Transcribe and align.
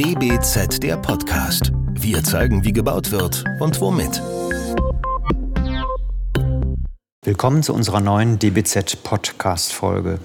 DBZ 0.00 0.82
der 0.82 0.96
Podcast. 0.96 1.72
Wir 1.92 2.24
zeigen, 2.24 2.64
wie 2.64 2.72
gebaut 2.72 3.10
wird 3.10 3.44
und 3.60 3.78
womit. 3.82 4.22
Willkommen 7.22 7.62
zu 7.62 7.74
unserer 7.74 8.00
neuen 8.00 8.38
DBZ 8.38 9.02
Podcast 9.02 9.74
Folge. 9.74 10.18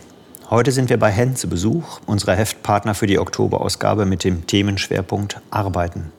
Heute 0.50 0.72
sind 0.72 0.90
wir 0.90 0.98
bei 0.98 1.12
Hen 1.12 1.36
zu 1.36 1.50
Besuch, 1.50 2.00
unserer 2.06 2.36
Heftpartner 2.38 2.96
für 2.96 3.06
die 3.06 3.20
Oktoberausgabe 3.20 4.06
mit 4.06 4.24
dem 4.24 4.48
Themenschwerpunkt 4.48 5.42
Arbeiten. 5.52 6.14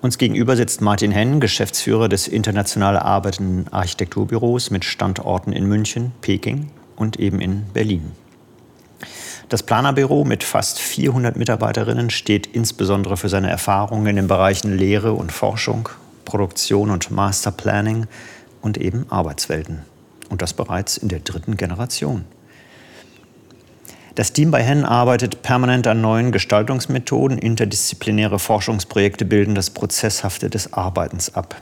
Uns 0.00 0.16
gegenüber 0.16 0.54
sitzt 0.54 0.80
Martin 0.80 1.10
Henn, 1.10 1.40
Geschäftsführer 1.40 2.08
des 2.08 2.28
international 2.28 3.00
arbeitenden 3.00 3.66
Architekturbüros 3.72 4.70
mit 4.70 4.84
Standorten 4.84 5.52
in 5.52 5.66
München, 5.66 6.12
Peking 6.20 6.70
und 6.94 7.18
eben 7.18 7.40
in 7.40 7.64
Berlin. 7.72 8.12
Das 9.48 9.62
Planerbüro 9.62 10.24
mit 10.24 10.44
fast 10.44 10.78
400 10.78 11.36
Mitarbeiterinnen 11.36 12.10
steht 12.10 12.46
insbesondere 12.46 13.16
für 13.16 13.30
seine 13.30 13.48
Erfahrungen 13.48 14.06
in 14.06 14.16
den 14.16 14.28
Bereichen 14.28 14.76
Lehre 14.76 15.14
und 15.14 15.32
Forschung, 15.32 15.88
Produktion 16.26 16.90
und 16.90 17.10
Masterplanning 17.10 18.06
und 18.60 18.76
eben 18.76 19.06
Arbeitswelten. 19.10 19.86
Und 20.28 20.42
das 20.42 20.52
bereits 20.52 20.98
in 20.98 21.08
der 21.08 21.20
dritten 21.20 21.56
Generation. 21.56 22.26
Das 24.16 24.34
Team 24.34 24.50
bei 24.50 24.62
Hen 24.62 24.84
arbeitet 24.84 25.40
permanent 25.40 25.86
an 25.86 26.02
neuen 26.02 26.30
Gestaltungsmethoden. 26.30 27.38
Interdisziplinäre 27.38 28.38
Forschungsprojekte 28.38 29.24
bilden 29.24 29.54
das 29.54 29.70
Prozesshafte 29.70 30.50
des 30.50 30.74
Arbeitens 30.74 31.34
ab. 31.34 31.56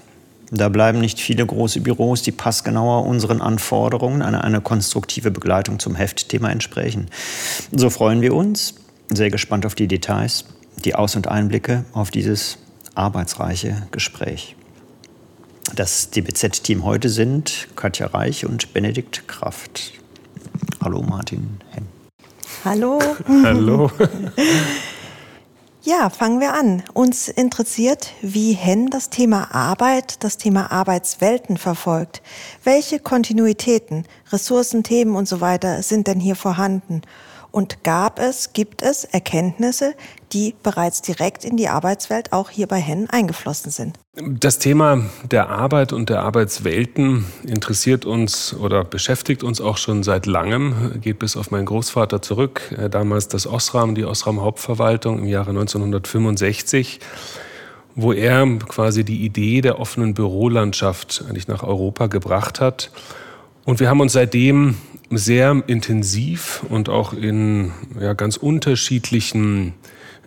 Da 0.50 0.68
bleiben 0.68 1.00
nicht 1.00 1.18
viele 1.18 1.44
große 1.44 1.80
Büros, 1.80 2.22
die 2.22 2.32
passgenauer 2.32 3.04
unseren 3.06 3.40
Anforderungen 3.40 4.22
an 4.22 4.34
eine 4.34 4.60
konstruktive 4.60 5.30
Begleitung 5.30 5.78
zum 5.78 5.94
Heftthema 5.96 6.50
entsprechen. 6.50 7.08
So 7.72 7.90
freuen 7.90 8.20
wir 8.20 8.34
uns, 8.34 8.74
sehr 9.08 9.30
gespannt 9.30 9.66
auf 9.66 9.74
die 9.74 9.88
Details, 9.88 10.44
die 10.84 10.94
Aus- 10.94 11.16
und 11.16 11.26
Einblicke 11.26 11.84
auf 11.92 12.10
dieses 12.10 12.58
arbeitsreiche 12.94 13.88
Gespräch. 13.90 14.54
Das 15.74 16.10
DBZ-Team 16.10 16.84
heute 16.84 17.08
sind 17.08 17.68
Katja 17.74 18.06
Reich 18.06 18.46
und 18.46 18.72
Benedikt 18.72 19.26
Kraft. 19.26 19.92
Hallo 20.82 21.02
Martin 21.02 21.58
Henn. 21.72 21.86
Hallo. 22.64 23.00
Hallo. 23.42 23.90
Ja, 25.86 26.10
fangen 26.10 26.40
wir 26.40 26.52
an. 26.52 26.82
Uns 26.94 27.28
interessiert, 27.28 28.10
wie 28.20 28.54
Hen 28.54 28.90
das 28.90 29.08
Thema 29.08 29.54
Arbeit, 29.54 30.24
das 30.24 30.36
Thema 30.36 30.72
Arbeitswelten 30.72 31.58
verfolgt. 31.58 32.22
Welche 32.64 32.98
Kontinuitäten, 32.98 34.04
Ressourcen, 34.32 34.82
Themen 34.82 35.14
und 35.14 35.28
so 35.28 35.40
weiter 35.40 35.84
sind 35.84 36.08
denn 36.08 36.18
hier 36.18 36.34
vorhanden? 36.34 37.02
Und 37.56 37.84
gab 37.84 38.18
es, 38.18 38.52
gibt 38.52 38.82
es 38.82 39.04
Erkenntnisse, 39.04 39.94
die 40.34 40.54
bereits 40.62 41.00
direkt 41.00 41.42
in 41.42 41.56
die 41.56 41.68
Arbeitswelt 41.68 42.34
auch 42.34 42.50
hier 42.50 42.66
bei 42.66 42.76
Hen 42.76 43.08
eingeflossen 43.08 43.70
sind? 43.70 43.98
Das 44.14 44.58
Thema 44.58 45.06
der 45.30 45.48
Arbeit 45.48 45.94
und 45.94 46.10
der 46.10 46.20
Arbeitswelten 46.20 47.24
interessiert 47.46 48.04
uns 48.04 48.52
oder 48.52 48.84
beschäftigt 48.84 49.42
uns 49.42 49.62
auch 49.62 49.78
schon 49.78 50.02
seit 50.02 50.26
langem, 50.26 51.00
geht 51.00 51.18
bis 51.18 51.34
auf 51.34 51.50
meinen 51.50 51.64
Großvater 51.64 52.20
zurück, 52.20 52.74
äh, 52.76 52.90
damals 52.90 53.28
das 53.28 53.46
Osram, 53.46 53.94
die 53.94 54.04
Osram 54.04 54.42
Hauptverwaltung 54.42 55.20
im 55.20 55.26
Jahre 55.26 55.48
1965 55.52 57.00
wo 57.98 58.12
er 58.12 58.46
quasi 58.68 59.04
die 59.04 59.24
Idee 59.24 59.62
der 59.62 59.80
offenen 59.80 60.12
Bürolandschaft 60.12 61.24
eigentlich 61.26 61.48
nach 61.48 61.62
Europa 61.62 62.08
gebracht 62.08 62.60
hat. 62.60 62.90
Und 63.64 63.80
wir 63.80 63.88
haben 63.88 64.00
uns 64.00 64.12
seitdem 64.12 64.76
sehr 65.10 65.62
intensiv 65.66 66.64
und 66.68 66.88
auch 66.88 67.12
in 67.12 67.72
ja, 68.00 68.14
ganz 68.14 68.36
unterschiedlichen 68.36 69.74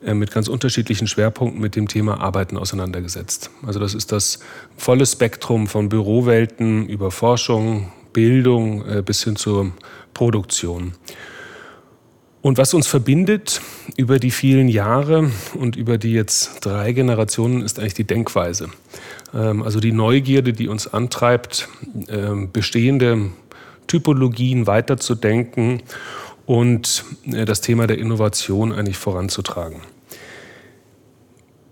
äh, 0.03 0.13
mit 0.13 0.31
ganz 0.31 0.47
unterschiedlichen 0.47 1.07
Schwerpunkten 1.07 1.59
mit 1.61 1.75
dem 1.75 1.87
Thema 1.87 2.19
Arbeiten 2.21 2.57
auseinandergesetzt. 2.57 3.51
Also 3.65 3.79
das 3.79 3.93
ist 3.93 4.11
das 4.11 4.39
volle 4.77 5.05
Spektrum 5.05 5.67
von 5.67 5.89
Bürowelten 5.89 6.87
über 6.87 7.11
Forschung, 7.11 7.91
Bildung 8.13 8.85
äh, 8.87 9.01
bis 9.01 9.23
hin 9.23 9.35
zur 9.35 9.71
Produktion. 10.13 10.93
Und 12.41 12.57
was 12.57 12.73
uns 12.73 12.87
verbindet 12.87 13.61
über 13.97 14.17
die 14.17 14.31
vielen 14.31 14.69
Jahre 14.69 15.29
und 15.55 15.75
über 15.75 15.97
die 15.97 16.13
jetzt 16.13 16.65
drei 16.65 16.93
Generationen 16.93 17.61
ist 17.61 17.79
eigentlich 17.79 17.95
die 17.95 18.05
Denkweise. 18.05 18.69
Ähm, 19.33 19.61
also 19.61 19.81
die 19.81 19.91
Neugierde, 19.91 20.53
die 20.53 20.69
uns 20.69 20.87
antreibt, 20.87 21.67
ähm, 22.07 22.51
bestehende 22.53 23.31
Typologien 23.89 24.67
weiterzudenken 24.67 25.81
und 26.45 27.03
äh, 27.25 27.43
das 27.43 27.59
Thema 27.59 27.87
der 27.87 27.97
Innovation 27.97 28.71
eigentlich 28.71 28.97
voranzutragen. 28.97 29.81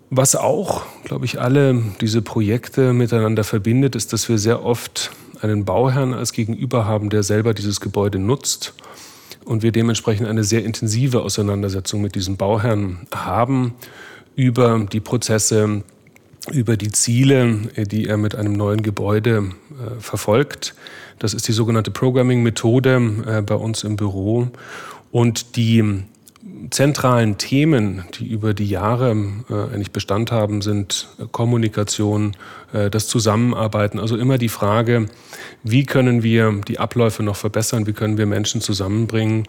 Was 0.10 0.36
auch, 0.36 0.84
glaube 1.04 1.26
ich, 1.26 1.40
alle 1.40 1.82
diese 2.00 2.22
Projekte 2.22 2.94
miteinander 2.94 3.44
verbindet, 3.44 3.96
ist, 3.96 4.14
dass 4.14 4.30
wir 4.30 4.38
sehr 4.38 4.64
oft 4.64 5.12
einen 5.42 5.66
Bauherrn 5.66 6.14
als 6.14 6.32
Gegenüber 6.32 6.86
haben, 6.86 7.10
der 7.10 7.24
selber 7.24 7.54
dieses 7.54 7.82
Gebäude 7.82 8.18
nutzt 8.18 8.74
und 9.46 9.64
wir 9.64 9.72
dementsprechend 9.72 10.28
eine 10.28 10.44
sehr 10.44 10.64
intensive 10.64 11.22
Auseinandersetzung 11.22 12.02
mit 12.02 12.16
diesem 12.16 12.38
Bauherrn 12.38 13.08
haben 13.14 13.74
über 14.36 14.86
die 14.92 15.00
Prozesse, 15.00 15.84
über 16.52 16.78
die 16.78 16.92
Ziele, 16.92 17.60
die 17.76 18.08
er 18.08 18.18
mit 18.18 18.36
einem 18.36 18.54
neuen 18.54 18.82
Gebäude 18.82 19.52
äh, 19.72 20.00
verfolgt. 20.00 20.76
Das 21.20 21.34
ist 21.34 21.48
die 21.48 21.54
sogenannte 21.54 21.92
Programming-Methode 21.92 23.24
äh, 23.26 23.42
bei 23.42 23.56
uns 23.56 23.84
im 23.84 23.96
Büro. 23.96 24.48
Und 25.12 25.56
die 25.56 26.04
zentralen 26.70 27.38
Themen, 27.38 28.04
die 28.20 28.28
über 28.28 28.54
die 28.54 28.68
Jahre 28.68 29.12
äh, 29.50 29.54
eigentlich 29.54 29.92
Bestand 29.92 30.32
haben, 30.32 30.62
sind 30.62 31.08
Kommunikation, 31.32 32.36
äh, 32.74 32.90
das 32.90 33.08
Zusammenarbeiten. 33.08 34.00
Also 34.00 34.18
immer 34.18 34.38
die 34.38 34.50
Frage, 34.50 35.08
wie 35.64 35.86
können 35.86 36.24
wir 36.24 36.62
die 36.68 36.80
Abläufe 36.80 37.24
noch 37.24 37.36
verbessern, 37.36 37.88
wie 37.88 37.94
können 37.94 38.18
wir 38.18 38.26
Menschen 38.26 38.62
zusammenbringen 38.62 39.48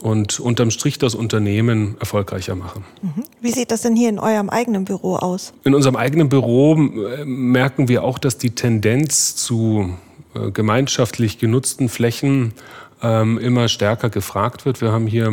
und 0.00 0.38
unterm 0.40 0.70
Strich 0.70 0.98
das 0.98 1.14
Unternehmen 1.14 1.96
erfolgreicher 2.00 2.54
machen. 2.54 2.84
Mhm. 3.02 3.24
Wie 3.40 3.50
sieht 3.50 3.70
das 3.70 3.82
denn 3.82 3.96
hier 3.96 4.08
in 4.08 4.18
eurem 4.18 4.48
eigenen 4.48 4.84
Büro 4.84 5.16
aus? 5.16 5.52
In 5.64 5.74
unserem 5.74 5.96
eigenen 5.96 6.28
Büro 6.28 6.74
äh, 6.74 7.24
merken 7.24 7.88
wir 7.88 8.04
auch, 8.04 8.18
dass 8.18 8.38
die 8.38 8.50
Tendenz 8.50 9.36
zu 9.36 9.94
äh, 10.34 10.50
gemeinschaftlich 10.50 11.38
genutzten 11.38 11.88
Flächen 11.88 12.52
ähm, 13.02 13.38
immer 13.38 13.68
stärker 13.68 14.10
gefragt 14.10 14.64
wird. 14.64 14.80
Wir 14.80 14.92
haben 14.92 15.06
hier 15.06 15.28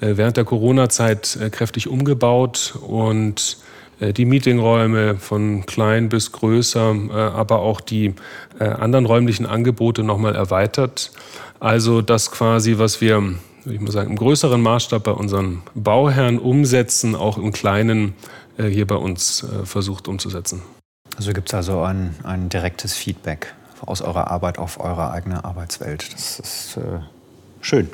äh, 0.00 0.16
während 0.16 0.36
der 0.36 0.44
Corona-Zeit 0.44 1.38
kräftig 1.52 1.88
umgebaut 1.88 2.78
und 2.86 3.58
die 4.16 4.24
Meetingräume 4.24 5.16
von 5.16 5.66
klein 5.66 6.08
bis 6.08 6.32
größer, 6.32 6.96
aber 7.34 7.58
auch 7.58 7.82
die 7.82 8.14
anderen 8.58 9.04
räumlichen 9.04 9.44
Angebote 9.44 10.02
nochmal 10.02 10.34
erweitert. 10.34 11.12
Also 11.58 12.00
das 12.00 12.30
quasi, 12.30 12.78
was 12.78 13.02
wir 13.02 13.34
würde 13.64 13.74
ich 13.74 13.80
mal 13.80 13.92
sagen, 13.92 14.10
im 14.10 14.16
größeren 14.16 14.60
Maßstab 14.60 15.04
bei 15.04 15.12
unseren 15.12 15.62
Bauherren 15.74 16.38
umsetzen, 16.38 17.14
auch 17.14 17.38
im 17.38 17.52
Kleinen 17.52 18.14
äh, 18.56 18.66
hier 18.66 18.86
bei 18.86 18.96
uns 18.96 19.42
äh, 19.42 19.64
versucht 19.64 20.08
umzusetzen. 20.08 20.62
Also 21.16 21.32
gibt 21.32 21.48
es 21.48 21.54
also 21.54 21.82
ein, 21.82 22.14
ein 22.22 22.48
direktes 22.48 22.94
Feedback 22.94 23.54
aus 23.84 24.02
eurer 24.02 24.30
Arbeit 24.30 24.58
auf 24.58 24.80
eure 24.80 25.10
eigene 25.10 25.44
Arbeitswelt. 25.44 26.12
Das 26.12 26.38
ist 26.38 26.76
äh, 26.76 27.00
schön. 27.60 27.88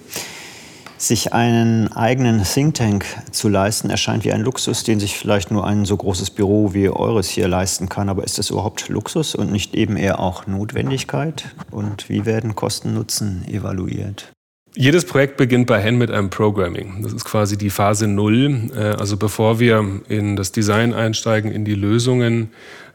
Sich 0.99 1.34
einen 1.34 1.93
eigenen 1.93 2.43
Think 2.43 2.75
Tank 2.75 3.04
zu 3.31 3.48
leisten, 3.48 3.91
erscheint 3.91 4.25
wie 4.25 4.33
ein 4.33 4.41
Luxus, 4.41 4.83
den 4.83 4.98
sich 4.98 5.16
vielleicht 5.16 5.50
nur 5.50 5.66
ein 5.66 5.84
so 5.84 5.97
großes 5.97 6.31
Büro 6.31 6.72
wie 6.72 6.88
eures 6.88 7.28
hier 7.28 7.48
leisten 7.48 7.91
kann. 7.91 8.09
Aber 8.09 8.25
ist 8.25 8.38
das 8.38 8.48
überhaupt 8.48 8.88
Luxus 8.88 9.34
und 9.34 9.53
nicht 9.53 9.75
eben 9.75 9.98
eher 9.98 10.21
auch 10.21 10.47
Notwendigkeit? 10.47 11.54
Und 11.71 12.09
wie 12.09 12.25
werden 12.25 12.56
Kosten-Nutzen 12.56 13.47
evaluiert? 13.47 14.33
Jedes 14.78 15.06
Projekt 15.06 15.38
beginnt 15.38 15.66
bei 15.66 15.81
Hen 15.81 15.97
mit 15.97 16.10
einem 16.10 16.28
Programming. 16.28 16.98
Das 17.01 17.15
ist 17.15 17.24
quasi 17.24 17.56
die 17.56 17.71
Phase 17.71 18.06
Null. 18.06 18.71
Äh, 18.77 18.80
also 18.98 19.16
bevor 19.16 19.59
wir 19.59 19.83
in 20.09 20.36
das 20.36 20.53
Design 20.53 20.92
einsteigen, 20.92 21.51
in 21.51 21.65
die 21.65 21.74
Lösungen, 21.74 22.51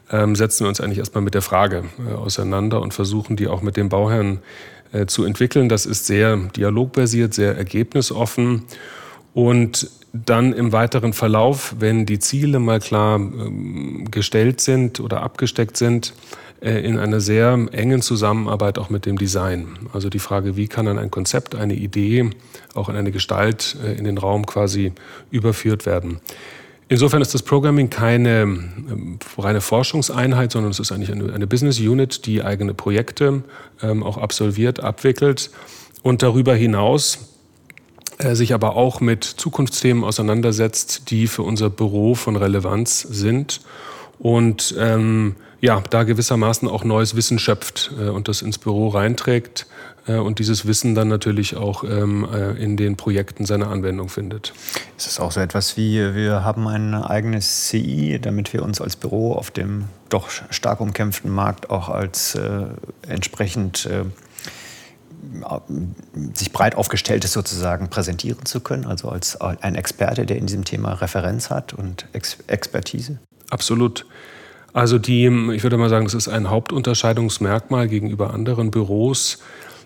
ähm, 0.08 0.36
setzen 0.36 0.64
wir 0.64 0.68
uns 0.68 0.80
eigentlich 0.80 0.98
erstmal 0.98 1.24
mit 1.24 1.34
der 1.34 1.42
Frage 1.42 1.82
äh, 2.08 2.14
auseinander 2.14 2.80
und 2.80 2.94
versuchen 2.94 3.34
die 3.34 3.48
auch 3.48 3.62
mit 3.62 3.76
dem 3.76 3.88
Bauherrn 3.88 4.38
äh, 4.92 5.06
zu 5.06 5.24
entwickeln. 5.24 5.68
Das 5.68 5.84
ist 5.84 6.06
sehr 6.06 6.36
dialogbasiert, 6.36 7.34
sehr 7.34 7.56
ergebnisoffen. 7.56 8.62
Und 9.34 9.90
dann 10.12 10.52
im 10.52 10.72
weiteren 10.72 11.12
Verlauf, 11.12 11.74
wenn 11.78 12.04
die 12.04 12.18
Ziele 12.18 12.58
mal 12.58 12.80
klar 12.80 13.16
ähm, 13.16 14.10
gestellt 14.10 14.60
sind 14.60 15.00
oder 15.00 15.22
abgesteckt 15.22 15.76
sind, 15.76 16.12
äh, 16.60 16.80
in 16.86 16.98
einer 16.98 17.20
sehr 17.20 17.58
engen 17.72 18.02
Zusammenarbeit 18.02 18.78
auch 18.78 18.90
mit 18.90 19.06
dem 19.06 19.18
Design. 19.18 19.68
Also 19.92 20.10
die 20.10 20.18
Frage, 20.18 20.56
wie 20.56 20.68
kann 20.68 20.86
dann 20.86 20.98
ein 20.98 21.10
Konzept, 21.10 21.54
eine 21.54 21.74
Idee 21.74 22.30
auch 22.74 22.88
in 22.88 22.96
eine 22.96 23.10
Gestalt 23.10 23.76
äh, 23.84 23.94
in 23.94 24.04
den 24.04 24.18
Raum 24.18 24.46
quasi 24.46 24.92
überführt 25.30 25.86
werden. 25.86 26.20
Insofern 26.88 27.22
ist 27.22 27.32
das 27.32 27.42
Programming 27.42 27.88
keine 27.88 28.42
ähm, 28.42 29.18
reine 29.38 29.62
Forschungseinheit, 29.62 30.52
sondern 30.52 30.72
es 30.72 30.78
ist 30.78 30.92
eigentlich 30.92 31.10
eine, 31.10 31.46
Business 31.46 31.80
Unit, 31.80 32.26
die 32.26 32.44
eigene 32.44 32.74
Projekte 32.74 33.42
ähm, 33.82 34.02
auch 34.02 34.18
absolviert, 34.18 34.80
abwickelt 34.80 35.50
und 36.02 36.22
darüber 36.22 36.54
hinaus 36.54 37.31
sich 38.32 38.54
aber 38.54 38.76
auch 38.76 39.00
mit 39.00 39.24
Zukunftsthemen 39.24 40.04
auseinandersetzt, 40.04 41.10
die 41.10 41.26
für 41.26 41.42
unser 41.42 41.70
Büro 41.70 42.14
von 42.14 42.36
Relevanz 42.36 43.00
sind 43.00 43.60
und 44.18 44.74
ähm, 44.78 45.34
ja, 45.60 45.80
da 45.90 46.02
gewissermaßen 46.02 46.68
auch 46.68 46.84
neues 46.84 47.14
Wissen 47.14 47.38
schöpft 47.38 47.92
äh, 47.98 48.08
und 48.08 48.28
das 48.28 48.42
ins 48.42 48.58
Büro 48.58 48.88
reinträgt 48.88 49.66
äh, 50.06 50.16
und 50.16 50.38
dieses 50.38 50.66
Wissen 50.66 50.94
dann 50.94 51.08
natürlich 51.08 51.56
auch 51.56 51.84
ähm, 51.84 52.26
äh, 52.32 52.52
in 52.62 52.76
den 52.76 52.96
Projekten 52.96 53.46
seine 53.46 53.68
Anwendung 53.68 54.08
findet. 54.08 54.52
Ist 54.96 55.06
es 55.06 55.20
auch 55.20 55.32
so 55.32 55.40
etwas 55.40 55.76
wie, 55.76 56.14
wir 56.14 56.44
haben 56.44 56.66
ein 56.66 56.94
eigenes 56.94 57.68
CI, 57.68 58.18
damit 58.20 58.52
wir 58.52 58.62
uns 58.62 58.80
als 58.80 58.96
Büro 58.96 59.34
auf 59.34 59.50
dem 59.50 59.84
doch 60.08 60.28
stark 60.50 60.80
umkämpften 60.80 61.30
Markt 61.30 61.70
auch 61.70 61.88
als 61.88 62.34
äh, 62.34 62.64
entsprechend 63.08 63.86
äh, 63.86 64.04
sich 66.34 66.52
breit 66.52 66.74
aufgestelltes 66.74 67.32
sozusagen 67.32 67.88
präsentieren 67.88 68.44
zu 68.44 68.60
können, 68.60 68.86
also 68.86 69.08
als 69.08 69.40
ein 69.40 69.74
Experte, 69.74 70.26
der 70.26 70.36
in 70.36 70.46
diesem 70.46 70.64
Thema 70.64 70.94
Referenz 70.94 71.50
hat 71.50 71.72
und 71.72 72.06
Ex 72.12 72.38
Expertise? 72.48 73.18
Absolut. 73.50 74.06
Also 74.72 74.98
die, 74.98 75.26
ich 75.52 75.62
würde 75.62 75.76
mal 75.76 75.90
sagen, 75.90 76.06
das 76.06 76.14
ist 76.14 76.28
ein 76.28 76.48
Hauptunterscheidungsmerkmal 76.48 77.88
gegenüber 77.88 78.32
anderen 78.32 78.70
Büros. 78.70 79.38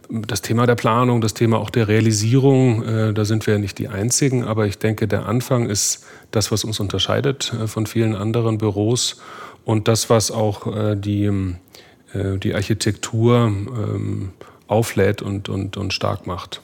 Das 0.09 0.41
Thema 0.41 0.67
der 0.67 0.77
Planung, 0.77 1.21
das 1.21 1.35
Thema 1.35 1.59
auch 1.59 1.71
der 1.71 1.88
Realisierung, 1.88 2.85
äh, 2.85 3.12
da 3.12 3.25
sind 3.25 3.47
wir 3.47 3.55
ja 3.55 3.59
nicht 3.59 3.79
die 3.79 3.88
Einzigen, 3.88 4.44
aber 4.44 4.67
ich 4.67 4.79
denke, 4.79 5.09
der 5.09 5.27
Anfang 5.27 5.69
ist 5.69 6.06
das, 6.31 6.53
was 6.53 6.62
uns 6.62 6.79
unterscheidet 6.79 7.53
äh, 7.53 7.67
von 7.67 7.87
vielen 7.87 8.15
anderen 8.15 8.59
Büros 8.59 9.21
und 9.65 9.88
das, 9.88 10.09
was 10.09 10.31
auch 10.31 10.73
äh, 10.73 10.94
die, 10.94 11.25
äh, 12.15 12.38
die 12.38 12.55
Architektur 12.55 13.47
ähm, 13.47 14.31
auflädt 14.69 15.23
und, 15.23 15.49
und, 15.49 15.77
und 15.77 15.93
stark 15.93 16.27
macht. 16.27 16.61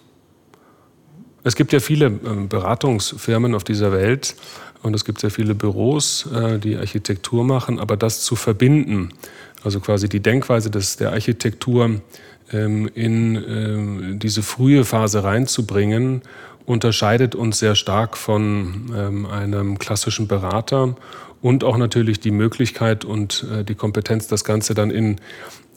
Es 1.44 1.56
gibt 1.56 1.72
ja 1.72 1.80
viele 1.80 2.06
ähm, 2.06 2.48
Beratungsfirmen 2.48 3.54
auf 3.54 3.64
dieser 3.64 3.92
Welt 3.92 4.36
und 4.82 4.94
es 4.94 5.04
gibt 5.04 5.20
sehr 5.20 5.30
viele 5.30 5.54
Büros, 5.54 6.28
äh, 6.32 6.58
die 6.58 6.76
Architektur 6.76 7.44
machen, 7.44 7.80
aber 7.80 7.96
das 7.96 8.22
zu 8.22 8.36
verbinden, 8.36 9.10
also 9.64 9.80
quasi 9.80 10.08
die 10.08 10.20
Denkweise 10.20 10.70
des, 10.70 10.96
der 10.96 11.12
Architektur 11.12 12.00
ähm, 12.52 12.88
in 12.94 13.36
ähm, 13.36 14.18
diese 14.18 14.42
frühe 14.42 14.84
Phase 14.84 15.24
reinzubringen, 15.24 16.22
unterscheidet 16.64 17.34
uns 17.34 17.58
sehr 17.58 17.74
stark 17.74 18.16
von 18.16 19.26
einem 19.30 19.78
klassischen 19.78 20.28
Berater 20.28 20.94
und 21.42 21.64
auch 21.64 21.76
natürlich 21.76 22.20
die 22.20 22.30
Möglichkeit 22.30 23.04
und 23.04 23.44
äh, 23.52 23.64
die 23.64 23.74
Kompetenz, 23.74 24.28
das 24.28 24.44
Ganze 24.44 24.74
dann 24.74 24.90
in, 24.90 25.16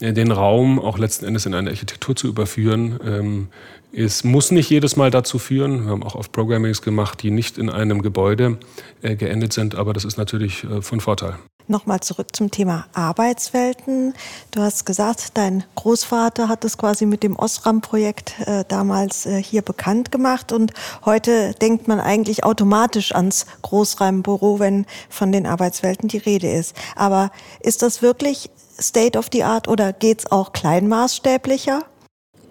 in, 0.00 0.14
den 0.14 0.30
Raum 0.30 0.78
auch 0.78 0.96
letzten 0.96 1.26
Endes 1.26 1.44
in 1.44 1.54
eine 1.54 1.70
Architektur 1.70 2.14
zu 2.14 2.28
überführen. 2.28 2.98
Ähm, 3.04 3.48
es 3.92 4.24
muss 4.24 4.52
nicht 4.52 4.70
jedes 4.70 4.96
Mal 4.96 5.10
dazu 5.10 5.38
führen. 5.38 5.84
Wir 5.84 5.90
haben 5.90 6.02
auch 6.02 6.14
oft 6.14 6.32
Programmings 6.32 6.82
gemacht, 6.82 7.22
die 7.22 7.30
nicht 7.30 7.58
in 7.58 7.68
einem 7.68 8.00
Gebäude 8.00 8.58
äh, 9.02 9.16
geendet 9.16 9.52
sind, 9.52 9.74
aber 9.74 9.92
das 9.92 10.04
ist 10.04 10.16
natürlich 10.16 10.64
äh, 10.64 10.80
von 10.82 11.00
Vorteil. 11.00 11.34
Nochmal 11.68 11.98
zurück 11.98 12.28
zum 12.36 12.52
Thema 12.52 12.86
Arbeitswelten. 12.94 14.14
Du 14.52 14.60
hast 14.60 14.86
gesagt, 14.86 15.30
dein 15.34 15.64
Großvater 15.74 16.48
hat 16.48 16.64
es 16.64 16.78
quasi 16.78 17.06
mit 17.06 17.24
dem 17.24 17.34
Osram-Projekt 17.34 18.34
äh, 18.46 18.64
damals 18.68 19.26
äh, 19.26 19.42
hier 19.42 19.62
bekannt 19.62 20.12
gemacht 20.12 20.52
und 20.52 20.72
heute 21.04 21.54
denkt 21.54 21.88
man 21.88 21.98
eigentlich 21.98 22.44
automatisch 22.44 23.12
ans 23.12 23.46
Großraumbüro, 23.62 24.60
wenn 24.60 24.86
von 25.08 25.32
den 25.32 25.44
Arbeitswelten 25.44 26.08
die 26.08 26.18
Rede 26.18 26.48
ist. 26.48 26.76
Aber 26.94 27.32
ist 27.58 27.82
das 27.82 28.00
wirklich 28.00 28.48
State 28.80 29.18
of 29.18 29.26
the 29.32 29.42
Art 29.42 29.66
oder 29.66 29.92
geht's 29.92 30.30
auch 30.30 30.52
kleinmaßstäblicher? 30.52 31.82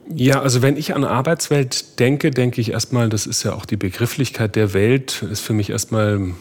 Ja, 0.07 0.41
also 0.41 0.61
wenn 0.61 0.77
ich 0.77 0.93
an 0.93 1.03
Arbeitswelt 1.03 1.99
denke, 1.99 2.31
denke 2.31 2.59
ich 2.59 2.71
erstmal, 2.71 3.09
das 3.09 3.25
ist 3.25 3.43
ja 3.43 3.53
auch 3.53 3.65
die 3.65 3.77
Begrifflichkeit 3.77 4.55
der 4.55 4.73
Welt, 4.73 5.23
ist 5.23 5.39
für 5.39 5.53
mich 5.53 5.69
erstmal 5.69 6.35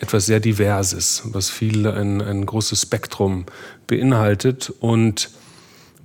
etwas 0.00 0.26
sehr 0.26 0.40
Diverses, 0.40 1.22
was 1.26 1.50
viel 1.50 1.86
ein, 1.86 2.20
ein 2.20 2.46
großes 2.46 2.82
Spektrum 2.82 3.46
beinhaltet. 3.86 4.72
Und 4.80 5.30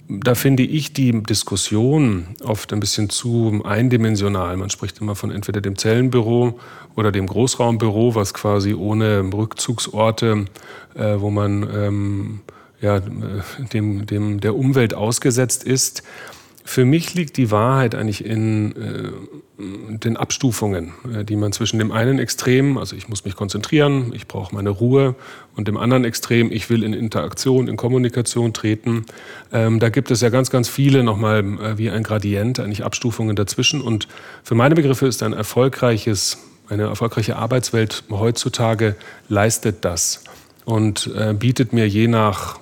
da 0.08 0.36
finde 0.36 0.64
ich 0.64 0.94
die 0.94 1.24
Diskussion 1.24 2.28
oft 2.44 2.74
ein 2.74 2.80
bisschen 2.80 3.10
zu 3.10 3.62
eindimensional. 3.64 4.58
Man 4.58 4.70
spricht 4.70 5.00
immer 5.00 5.16
von 5.16 5.32
entweder 5.32 5.62
dem 5.62 5.78
Zellenbüro 5.78 6.60
oder 6.96 7.12
dem 7.12 7.28
Großraumbüro, 7.28 8.16
was 8.16 8.34
quasi 8.34 8.74
ohne 8.74 9.22
Rückzugsorte, 9.34 10.46
äh, 10.96 11.16
wo 11.20 11.30
man 11.30 11.68
ähm, 11.74 12.40
ja, 12.82 13.00
dem, 13.74 14.06
dem, 14.06 14.40
der 14.42 14.56
Umwelt 14.56 14.94
ausgesetzt 14.94 15.64
ist. 15.64 16.04
Für 16.64 16.86
mich 16.86 17.14
liegt 17.14 17.38
die 17.38 17.52
Wahrheit 17.52 17.96
eigentlich 17.96 18.24
in 18.24 18.76
äh, 18.76 19.12
den 19.98 20.18
Abstufungen, 20.18 20.94
äh, 21.14 21.24
die 21.24 21.36
man 21.36 21.52
zwischen 21.52 21.80
dem 21.80 21.92
einen 21.92 22.20
Extrem, 22.20 22.78
also 22.78 22.96
ich 22.96 23.10
muss 23.10 23.26
mich 23.26 23.36
konzentrieren, 23.36 24.12
ich 24.16 24.28
brauche 24.28 24.54
meine 24.56 24.70
Ruhe, 24.70 25.16
und 25.56 25.68
dem 25.68 25.78
anderen 25.78 26.06
Extrem, 26.06 26.52
ich 26.52 26.70
will 26.70 26.84
in 26.84 26.94
Interaktion, 26.94 27.68
in 27.68 27.76
Kommunikation 27.78 28.54
treten. 28.54 29.06
Ähm, 29.52 29.80
da 29.80 29.90
gibt 29.90 30.12
es 30.12 30.22
ja 30.22 30.30
ganz, 30.30 30.50
ganz 30.50 30.70
viele 30.70 31.04
nochmal 31.04 31.40
äh, 31.40 31.78
wie 31.78 31.90
ein 31.90 32.04
Gradient, 32.04 32.60
eigentlich 32.60 32.86
Abstufungen 32.86 33.36
dazwischen. 33.36 33.82
Und 33.82 34.08
für 34.44 34.56
meine 34.56 34.76
Begriffe 34.76 35.08
ist 35.08 35.24
ein 35.24 35.34
erfolgreiches, 35.34 36.38
eine 36.70 36.84
erfolgreiche 36.84 37.36
Arbeitswelt 37.36 38.04
heutzutage 38.10 38.96
leistet 39.28 39.84
das 39.84 40.24
und 40.64 41.12
äh, 41.18 41.34
bietet 41.34 41.74
mir 41.74 41.88
je 41.88 42.08
nach 42.08 42.61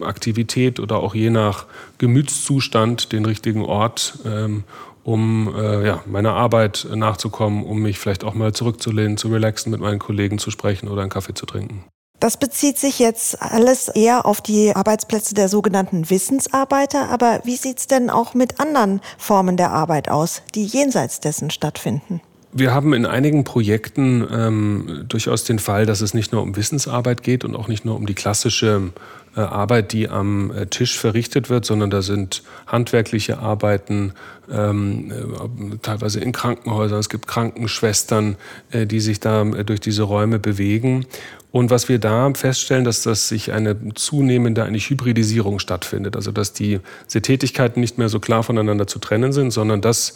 Aktivität 0.00 0.80
oder 0.80 0.98
auch 0.98 1.14
je 1.14 1.30
nach 1.30 1.66
Gemütszustand 1.98 3.12
den 3.12 3.24
richtigen 3.24 3.62
Ort, 3.64 4.18
ähm, 4.24 4.64
um 5.04 5.54
äh, 5.56 5.86
ja, 5.86 6.02
meiner 6.06 6.34
Arbeit 6.34 6.86
nachzukommen, 6.94 7.64
um 7.64 7.80
mich 7.80 7.98
vielleicht 7.98 8.24
auch 8.24 8.34
mal 8.34 8.52
zurückzulehnen, 8.52 9.16
zu 9.16 9.28
relaxen, 9.28 9.70
mit 9.70 9.80
meinen 9.80 9.98
Kollegen 9.98 10.38
zu 10.38 10.50
sprechen 10.50 10.88
oder 10.88 11.02
einen 11.02 11.10
Kaffee 11.10 11.34
zu 11.34 11.46
trinken. 11.46 11.84
Das 12.20 12.36
bezieht 12.36 12.78
sich 12.78 12.98
jetzt 12.98 13.40
alles 13.40 13.88
eher 13.88 14.26
auf 14.26 14.40
die 14.40 14.74
Arbeitsplätze 14.74 15.34
der 15.34 15.48
sogenannten 15.48 16.10
Wissensarbeiter. 16.10 17.10
Aber 17.10 17.40
wie 17.44 17.56
sieht 17.56 17.78
es 17.78 17.86
denn 17.86 18.10
auch 18.10 18.34
mit 18.34 18.58
anderen 18.58 19.00
Formen 19.18 19.56
der 19.56 19.70
Arbeit 19.70 20.10
aus, 20.10 20.42
die 20.54 20.64
jenseits 20.64 21.20
dessen 21.20 21.50
stattfinden? 21.50 22.20
Wir 22.50 22.74
haben 22.74 22.92
in 22.94 23.06
einigen 23.06 23.44
Projekten 23.44 24.26
ähm, 24.32 25.04
durchaus 25.06 25.44
den 25.44 25.58
Fall, 25.58 25.86
dass 25.86 26.00
es 26.00 26.12
nicht 26.12 26.32
nur 26.32 26.42
um 26.42 26.56
Wissensarbeit 26.56 27.22
geht 27.22 27.44
und 27.44 27.54
auch 27.54 27.68
nicht 27.68 27.84
nur 27.84 27.94
um 27.94 28.06
die 28.06 28.14
klassische 28.14 28.90
Arbeit, 29.34 29.92
die 29.92 30.08
am 30.08 30.50
äh, 30.50 30.66
Tisch 30.66 30.98
verrichtet 30.98 31.50
wird, 31.50 31.64
sondern 31.64 31.90
da 31.90 32.02
sind 32.02 32.42
handwerkliche 32.66 33.38
Arbeiten, 33.38 34.12
ähm, 34.50 35.10
äh, 35.10 35.76
teilweise 35.82 36.20
in 36.20 36.32
Krankenhäusern. 36.32 36.98
Es 36.98 37.08
gibt 37.08 37.26
Krankenschwestern, 37.26 38.36
äh, 38.70 38.86
die 38.86 39.00
sich 39.00 39.20
da 39.20 39.42
äh, 39.42 39.64
durch 39.64 39.80
diese 39.80 40.02
Räume 40.02 40.38
bewegen. 40.38 41.06
Und 41.50 41.70
was 41.70 41.88
wir 41.88 41.98
da 41.98 42.30
feststellen, 42.34 42.84
dass 42.84 43.02
das 43.02 43.28
sich 43.28 43.52
eine 43.52 43.94
zunehmende 43.94 44.64
eine 44.64 44.78
Hybridisierung 44.78 45.58
stattfindet. 45.58 46.14
Also 46.14 46.30
dass 46.30 46.52
die, 46.52 46.80
diese 47.06 47.22
Tätigkeiten 47.22 47.80
nicht 47.80 47.96
mehr 47.96 48.08
so 48.08 48.20
klar 48.20 48.42
voneinander 48.42 48.86
zu 48.86 48.98
trennen 48.98 49.32
sind, 49.32 49.50
sondern 49.50 49.80
dass 49.80 50.14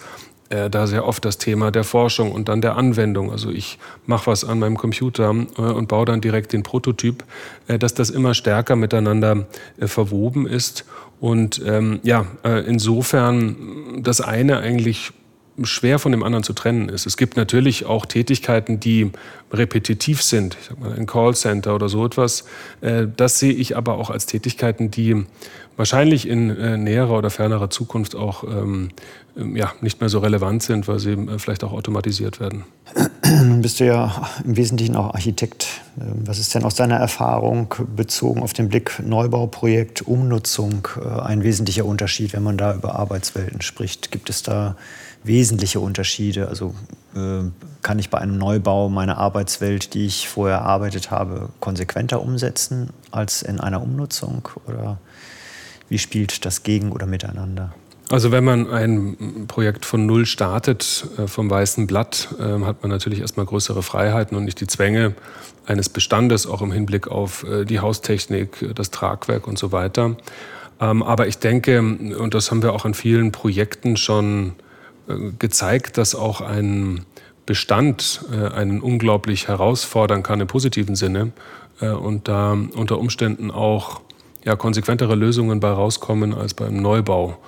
äh, 0.53 0.69
da 0.69 0.87
sehr 0.87 1.07
oft 1.07 1.25
das 1.25 1.39
Thema 1.39 1.71
der 1.71 1.85
Forschung 1.85 2.31
und 2.31 2.49
dann 2.49 2.61
der 2.61 2.77
Anwendung. 2.77 3.31
Also 3.31 3.51
ich 3.51 3.79
mache 4.07 4.27
was 4.27 4.45
an 4.45 4.59
meinem 4.59 4.77
Computer 4.77 5.35
äh, 5.57 5.63
und 5.63 5.89
baue 5.89 6.05
dann 6.05 6.21
direkt 6.21 6.53
den 6.53 6.63
Prototyp, 6.63 7.25
äh, 7.69 7.79
dass 7.79 7.95
das 7.95 8.11
immer 8.11 8.35
stärker 8.35 8.77
miteinander 8.77 9.47
äh, 9.79 9.87
verwoben 9.87 10.47
ist. 10.47 10.85
Und 11.21 11.63
ähm, 11.65 12.01
ja, 12.03 12.27
äh, 12.45 12.67
insofern 12.67 14.03
das 14.03 14.21
eine 14.21 14.59
eigentlich 14.59 15.13
schwer 15.63 15.99
von 15.99 16.13
dem 16.13 16.23
anderen 16.23 16.45
zu 16.45 16.53
trennen 16.53 16.89
ist. 16.89 17.07
Es 17.07 17.17
gibt 17.17 17.37
natürlich 17.37 17.85
auch 17.85 18.07
Tätigkeiten, 18.07 18.81
die 18.81 19.11
repetitiv 19.53 20.23
sind, 20.23 20.57
ich 20.61 20.69
sag 20.69 20.81
mal 20.81 20.93
ein 20.93 21.07
Callcenter 21.07 21.75
oder 21.75 21.89
so 21.89 22.07
etwas. 22.07 22.45
Äh, 22.81 23.07
das 23.17 23.39
sehe 23.39 23.53
ich 23.53 23.77
aber 23.77 23.95
auch 23.99 24.11
als 24.11 24.27
Tätigkeiten, 24.27 24.91
die 24.91 25.27
wahrscheinlich 25.77 26.29
in 26.29 26.51
äh, 26.51 26.77
näherer 26.77 27.19
oder 27.19 27.31
fernerer 27.31 27.71
Zukunft 27.71 28.15
auch 28.15 28.45
ähm, 28.45 28.91
ähm, 29.37 29.57
ja, 29.57 29.73
nicht 29.81 30.01
mehr 30.01 30.09
so 30.09 30.21
relevant 30.21 30.63
sind, 30.63 30.89
weil 30.89 30.99
sie 30.99 31.13
äh, 31.13 31.39
vielleicht 31.39 31.65
auch 31.65 31.73
automatisiert 31.73 32.41
werden. 32.41 32.65
Nun 33.25 33.63
bist 33.63 33.81
du 33.81 33.87
ja 33.87 34.31
im 34.45 34.57
Wesentlichen 34.57 34.97
auch 34.97 35.15
Architekt. 35.15 35.67
Ähm, 36.01 36.23
was 36.25 36.39
ist 36.39 36.55
denn 36.55 36.65
aus 36.65 36.75
deiner 36.75 36.97
Erfahrung 36.97 37.75
bezogen 37.95 38.43
auf 38.43 38.55
den 38.55 38.69
Blick 38.69 39.03
Neubauprojekt, 39.05 40.03
Umnutzung 40.03 40.89
ein 41.05 41.43
wesentlicher 41.43 41.85
Unterschied, 41.85 42.33
wenn 42.33 42.43
man 42.43 42.57
da 42.57 42.75
über 42.75 42.95
Arbeitswelten 42.97 43.61
spricht? 43.61 44.11
Gibt 44.11 44.31
es 44.31 44.43
da 44.43 44.77
wesentliche 45.25 45.81
Unterschiede? 45.81 46.49
Also 46.49 46.75
äh, 47.15 47.43
kann 47.83 47.99
ich 47.99 48.11
bei 48.11 48.19
einem 48.19 48.39
Neubau 48.39 48.89
meine 48.89 49.17
Arbeitswelt, 49.19 49.95
die 49.95 50.07
ich 50.07 50.29
vorher 50.29 50.59
erarbeitet 50.59 51.11
habe, 51.11 51.49
konsequenter 51.61 52.23
umsetzen 52.23 52.91
als 53.11 53.43
in 53.43 53.61
einer 53.61 53.83
Umnutzung? 53.83 54.49
Oder 54.67 54.99
wie 55.89 55.99
spielt 55.99 56.45
das 56.45 56.63
gegen 56.63 56.93
oder 56.93 57.07
miteinander? 57.07 57.73
Also 58.13 58.31
wenn 58.31 58.45
man 58.45 58.71
ein 58.71 59.47
Projekt 59.49 59.87
von 59.87 60.05
Null 60.05 60.27
startet, 60.27 61.07
äh, 61.17 61.27
vom 61.27 61.49
weißen 61.49 61.87
Blatt, 61.87 62.29
äh, 62.39 62.65
hat 62.65 62.83
man 62.83 62.91
natürlich 62.91 63.21
erstmal 63.21 63.47
größere 63.47 63.83
Freiheiten 63.83 64.37
und 64.37 64.45
nicht 64.45 64.61
die 64.61 64.67
Zwänge 64.67 65.15
eines 65.67 65.89
Bestandes, 65.89 66.47
auch 66.47 66.61
im 66.61 66.73
Hinblick 66.73 67.09
auf 67.09 67.45
äh, 67.45 67.65
die 67.65 67.81
Haustechnik, 67.81 68.75
das 68.75 68.91
Tragwerk 68.91 69.47
und 69.47 69.59
so 69.59 69.73
weiter. 69.73 70.17
Ähm, 70.81 71.03
aber 71.03 71.27
ich 71.27 71.39
denke, 71.39 71.79
und 71.81 72.35
das 72.35 72.51
haben 72.51 72.63
wir 72.63 72.75
auch 72.75 72.85
an 72.85 72.95
vielen 72.95 73.33
Projekten 73.33 73.97
schon 73.97 74.53
gezeigt, 75.39 75.99
dass 75.99 76.15
auch 76.15 76.41
ein 76.41 77.05
Bestand 77.47 78.25
einen 78.55 78.81
unglaublich 78.81 79.49
herausfordern 79.49 80.23
kann 80.23 80.41
im 80.41 80.47
positiven 80.47 80.95
Sinne 80.95 81.33
und 81.81 82.29
da 82.29 82.53
unter 82.53 82.99
Umständen 82.99 83.51
auch 83.51 84.01
ja, 84.45 84.55
konsequentere 84.55 85.17
Lösungen 85.17 85.59
bei 85.59 85.71
rauskommen 85.71 86.35
als 86.35 86.55
beim 86.55 86.77
Neubau, 86.77 87.39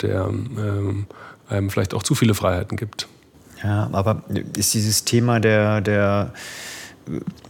der 0.00 0.28
ähm, 0.28 1.06
einem 1.48 1.70
vielleicht 1.70 1.94
auch 1.94 2.02
zu 2.02 2.14
viele 2.14 2.34
Freiheiten 2.34 2.76
gibt. 2.76 3.06
Ja, 3.62 3.88
aber 3.92 4.22
ist 4.56 4.74
dieses 4.74 5.04
Thema 5.04 5.38
der, 5.38 5.80
der, 5.80 6.32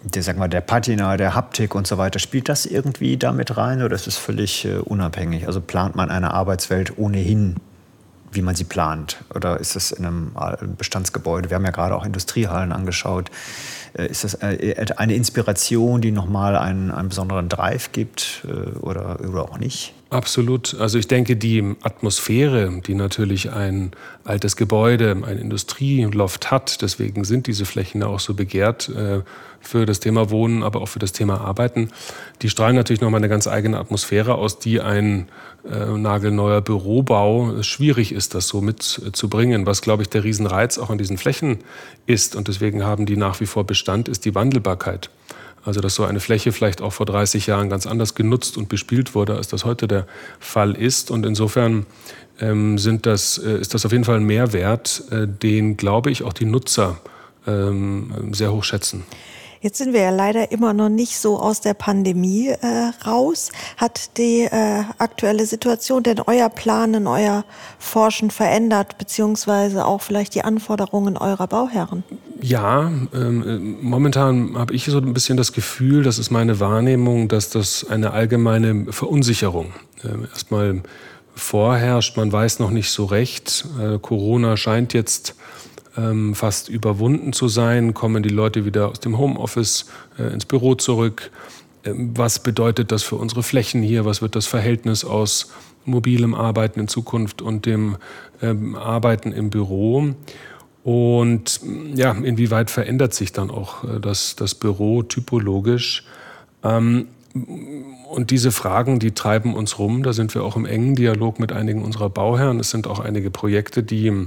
der, 0.02 0.22
sag 0.22 0.36
mal, 0.36 0.48
der 0.48 0.60
Patina, 0.60 1.16
der 1.16 1.34
Haptik 1.34 1.74
und 1.74 1.86
so 1.86 1.96
weiter, 1.96 2.18
spielt 2.18 2.48
das 2.48 2.66
irgendwie 2.66 3.16
damit 3.16 3.56
rein 3.56 3.82
oder 3.82 3.94
ist 3.94 4.06
es 4.06 4.18
völlig 4.18 4.64
äh, 4.64 4.76
unabhängig? 4.76 5.46
Also 5.46 5.60
plant 5.60 5.94
man 5.94 6.10
eine 6.10 6.34
Arbeitswelt 6.34 6.98
ohnehin, 6.98 7.56
wie 8.32 8.42
man 8.42 8.54
sie 8.54 8.64
plant? 8.64 9.22
Oder 9.34 9.60
ist 9.60 9.76
es 9.76 9.92
in 9.92 10.04
einem 10.04 10.32
Bestandsgebäude? 10.76 11.50
Wir 11.50 11.56
haben 11.56 11.64
ja 11.64 11.70
gerade 11.70 11.94
auch 11.94 12.04
Industriehallen 12.04 12.72
angeschaut. 12.72 13.30
Äh, 13.94 14.06
ist 14.06 14.24
das 14.24 14.34
äh, 14.34 14.86
eine 14.96 15.14
Inspiration, 15.14 16.00
die 16.00 16.10
nochmal 16.10 16.56
einen, 16.56 16.90
einen 16.90 17.08
besonderen 17.08 17.48
Drive 17.48 17.92
gibt 17.92 18.46
äh, 18.46 18.78
oder, 18.78 19.20
oder 19.20 19.42
auch 19.42 19.58
nicht? 19.58 19.94
Absolut. 20.12 20.74
Also 20.78 20.98
ich 20.98 21.08
denke, 21.08 21.36
die 21.36 21.74
Atmosphäre, 21.80 22.82
die 22.86 22.94
natürlich 22.94 23.50
ein 23.50 23.92
altes 24.24 24.56
Gebäude, 24.56 25.16
ein 25.24 25.38
Industrieloft 25.38 26.50
hat, 26.50 26.82
deswegen 26.82 27.24
sind 27.24 27.46
diese 27.46 27.64
Flächen 27.64 28.02
auch 28.02 28.20
so 28.20 28.34
begehrt 28.34 28.90
äh, 28.90 29.20
für 29.62 29.86
das 29.86 30.00
Thema 30.00 30.28
Wohnen, 30.28 30.64
aber 30.64 30.82
auch 30.82 30.88
für 30.88 30.98
das 30.98 31.12
Thema 31.12 31.40
Arbeiten, 31.40 31.88
die 32.42 32.50
strahlen 32.50 32.76
natürlich 32.76 33.00
nochmal 33.00 33.20
eine 33.20 33.30
ganz 33.30 33.46
eigene 33.46 33.78
Atmosphäre 33.78 34.34
aus, 34.34 34.58
die 34.58 34.82
ein 34.82 35.28
äh, 35.64 35.86
nagelneuer 35.86 36.60
Bürobau 36.60 37.62
schwierig 37.62 38.12
ist, 38.12 38.34
das 38.34 38.48
so 38.48 38.60
mitzubringen. 38.60 39.64
Was, 39.64 39.80
glaube 39.80 40.02
ich, 40.02 40.10
der 40.10 40.24
Riesenreiz 40.24 40.76
auch 40.76 40.90
an 40.90 40.98
diesen 40.98 41.16
Flächen 41.16 41.60
ist 42.04 42.36
und 42.36 42.48
deswegen 42.48 42.84
haben 42.84 43.06
die 43.06 43.16
nach 43.16 43.40
wie 43.40 43.46
vor 43.46 43.64
Bestand, 43.64 44.10
ist 44.10 44.26
die 44.26 44.34
Wandelbarkeit. 44.34 45.08
Also 45.64 45.80
dass 45.80 45.94
so 45.94 46.04
eine 46.04 46.20
Fläche 46.20 46.52
vielleicht 46.52 46.80
auch 46.82 46.92
vor 46.92 47.06
30 47.06 47.46
Jahren 47.46 47.68
ganz 47.70 47.86
anders 47.86 48.14
genutzt 48.14 48.56
und 48.56 48.68
bespielt 48.68 49.14
wurde, 49.14 49.36
als 49.36 49.48
das 49.48 49.64
heute 49.64 49.86
der 49.86 50.06
Fall 50.40 50.74
ist. 50.74 51.10
Und 51.10 51.24
insofern 51.24 51.86
ähm, 52.40 52.78
sind 52.78 53.06
das, 53.06 53.38
äh, 53.38 53.58
ist 53.58 53.74
das 53.74 53.86
auf 53.86 53.92
jeden 53.92 54.04
Fall 54.04 54.16
ein 54.16 54.24
Mehrwert, 54.24 55.04
äh, 55.10 55.28
den, 55.28 55.76
glaube 55.76 56.10
ich, 56.10 56.24
auch 56.24 56.32
die 56.32 56.46
Nutzer 56.46 57.00
ähm, 57.46 58.32
sehr 58.32 58.52
hoch 58.52 58.64
schätzen. 58.64 59.04
Jetzt 59.62 59.78
sind 59.78 59.92
wir 59.92 60.00
ja 60.00 60.10
leider 60.10 60.50
immer 60.50 60.72
noch 60.72 60.88
nicht 60.88 61.16
so 61.20 61.38
aus 61.38 61.60
der 61.60 61.74
Pandemie 61.74 62.48
äh, 62.48 62.90
raus. 63.06 63.52
Hat 63.76 64.18
die 64.18 64.40
äh, 64.40 64.82
aktuelle 64.98 65.46
Situation 65.46 66.02
denn 66.02 66.20
euer 66.26 66.48
Planen, 66.48 67.06
euer 67.06 67.44
Forschen 67.78 68.32
verändert, 68.32 68.98
beziehungsweise 68.98 69.86
auch 69.86 70.02
vielleicht 70.02 70.34
die 70.34 70.42
Anforderungen 70.42 71.16
eurer 71.16 71.46
Bauherren? 71.46 72.02
Ja, 72.40 72.90
ähm, 73.14 73.78
momentan 73.80 74.58
habe 74.58 74.74
ich 74.74 74.86
so 74.86 74.98
ein 74.98 75.14
bisschen 75.14 75.36
das 75.36 75.52
Gefühl, 75.52 76.02
das 76.02 76.18
ist 76.18 76.32
meine 76.32 76.58
Wahrnehmung, 76.58 77.28
dass 77.28 77.48
das 77.48 77.86
eine 77.88 78.10
allgemeine 78.10 78.92
Verunsicherung 78.92 79.72
äh, 80.02 80.28
erstmal 80.28 80.82
vorherrscht. 81.36 82.16
Man 82.16 82.32
weiß 82.32 82.58
noch 82.58 82.70
nicht 82.70 82.90
so 82.90 83.04
recht. 83.04 83.64
Äh, 83.80 84.00
Corona 84.00 84.56
scheint 84.56 84.92
jetzt 84.92 85.36
ähm, 85.96 86.34
fast 86.34 86.68
überwunden 86.68 87.32
zu 87.32 87.48
sein, 87.48 87.94
kommen 87.94 88.22
die 88.22 88.28
Leute 88.28 88.64
wieder 88.64 88.88
aus 88.88 89.00
dem 89.00 89.18
Homeoffice 89.18 89.86
äh, 90.18 90.32
ins 90.32 90.46
Büro 90.46 90.74
zurück. 90.74 91.30
Ähm, 91.84 92.12
was 92.16 92.38
bedeutet 92.38 92.92
das 92.92 93.02
für 93.02 93.16
unsere 93.16 93.42
Flächen 93.42 93.82
hier? 93.82 94.04
Was 94.04 94.22
wird 94.22 94.36
das 94.36 94.46
Verhältnis 94.46 95.04
aus 95.04 95.52
mobilem 95.84 96.34
Arbeiten 96.34 96.80
in 96.80 96.88
Zukunft 96.88 97.42
und 97.42 97.66
dem 97.66 97.96
ähm, 98.40 98.76
Arbeiten 98.76 99.32
im 99.32 99.50
Büro? 99.50 100.14
Und 100.84 101.60
ja, 101.94 102.12
inwieweit 102.12 102.70
verändert 102.70 103.14
sich 103.14 103.32
dann 103.32 103.50
auch 103.50 103.84
äh, 103.84 104.00
das, 104.00 104.36
das 104.36 104.54
Büro 104.54 105.02
typologisch? 105.02 106.04
Ähm, 106.64 107.06
und 107.34 108.30
diese 108.30 108.52
Fragen, 108.52 108.98
die 108.98 109.12
treiben 109.12 109.54
uns 109.54 109.78
rum. 109.78 110.02
Da 110.02 110.12
sind 110.12 110.34
wir 110.34 110.44
auch 110.44 110.56
im 110.56 110.66
engen 110.66 110.94
Dialog 110.94 111.40
mit 111.40 111.50
einigen 111.52 111.82
unserer 111.82 112.10
Bauherren. 112.10 112.60
Es 112.60 112.70
sind 112.70 112.86
auch 112.86 113.00
einige 113.00 113.30
Projekte, 113.30 113.82
die 113.82 114.26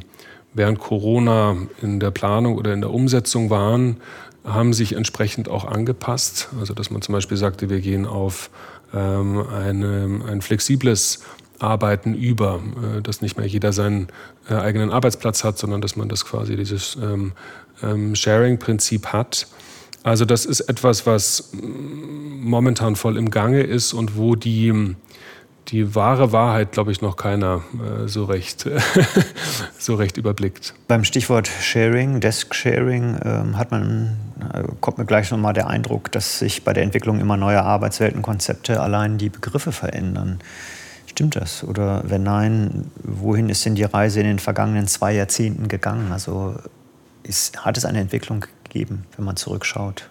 während 0.55 0.79
Corona 0.79 1.55
in 1.81 1.99
der 1.99 2.11
Planung 2.11 2.55
oder 2.55 2.73
in 2.73 2.81
der 2.81 2.91
Umsetzung 2.91 3.49
waren, 3.49 3.97
haben 4.43 4.73
sich 4.73 4.93
entsprechend 4.93 5.49
auch 5.49 5.65
angepasst. 5.65 6.49
Also 6.59 6.73
dass 6.73 6.89
man 6.89 7.01
zum 7.01 7.13
Beispiel 7.13 7.37
sagte, 7.37 7.69
wir 7.69 7.81
gehen 7.81 8.05
auf 8.05 8.49
ähm, 8.93 9.43
eine, 9.47 10.21
ein 10.27 10.41
flexibles 10.41 11.21
Arbeiten 11.59 12.13
über, 12.13 12.61
äh, 12.97 13.01
dass 13.01 13.21
nicht 13.21 13.37
mehr 13.37 13.47
jeder 13.47 13.73
seinen 13.73 14.07
äh, 14.49 14.55
eigenen 14.55 14.91
Arbeitsplatz 14.91 15.43
hat, 15.43 15.57
sondern 15.57 15.81
dass 15.81 15.95
man 15.95 16.09
das 16.09 16.25
quasi 16.25 16.55
dieses 16.55 16.97
ähm, 17.01 17.33
ähm, 17.83 18.15
Sharing-Prinzip 18.15 19.07
hat. 19.07 19.47
Also 20.03 20.25
das 20.25 20.45
ist 20.45 20.61
etwas, 20.61 21.07
was 21.07 21.51
momentan 21.53 22.95
voll 22.95 23.17
im 23.17 23.31
Gange 23.31 23.63
ist 23.63 23.93
und 23.93 24.15
wo 24.17 24.35
die 24.35 24.95
die 25.69 25.95
wahre 25.95 26.31
Wahrheit, 26.31 26.71
glaube 26.71 26.91
ich, 26.91 27.01
noch 27.01 27.15
keiner 27.15 27.63
äh, 27.73 28.07
so, 28.07 28.25
recht, 28.25 28.69
so 29.79 29.95
recht 29.95 30.17
überblickt. 30.17 30.73
Beim 30.87 31.03
Stichwort 31.03 31.47
Sharing, 31.47 32.19
Desk 32.19 32.53
Sharing, 32.53 33.17
ähm, 33.23 33.57
hat 33.57 33.71
man, 33.71 34.17
äh, 34.53 34.63
kommt 34.79 34.97
mir 34.97 35.05
gleich 35.05 35.31
nochmal 35.31 35.53
der 35.53 35.67
Eindruck, 35.67 36.11
dass 36.11 36.39
sich 36.39 36.63
bei 36.63 36.73
der 36.73 36.83
Entwicklung 36.83 37.19
immer 37.19 37.37
neuer 37.37 37.63
Arbeitsweltenkonzepte 37.63 38.79
allein 38.79 39.17
die 39.17 39.29
Begriffe 39.29 39.71
verändern. 39.71 40.39
Stimmt 41.07 41.35
das? 41.35 41.63
Oder 41.63 42.03
wenn 42.05 42.23
nein, 42.23 42.91
wohin 43.01 43.49
ist 43.49 43.65
denn 43.65 43.75
die 43.75 43.83
Reise 43.83 44.19
in 44.19 44.27
den 44.27 44.39
vergangenen 44.39 44.87
zwei 44.87 45.13
Jahrzehnten 45.13 45.67
gegangen? 45.67 46.11
Also 46.11 46.55
ist, 47.23 47.65
hat 47.65 47.77
es 47.77 47.85
eine 47.85 47.99
Entwicklung 48.01 48.45
gegeben, 48.65 49.05
wenn 49.15 49.25
man 49.25 49.35
zurückschaut? 49.35 50.09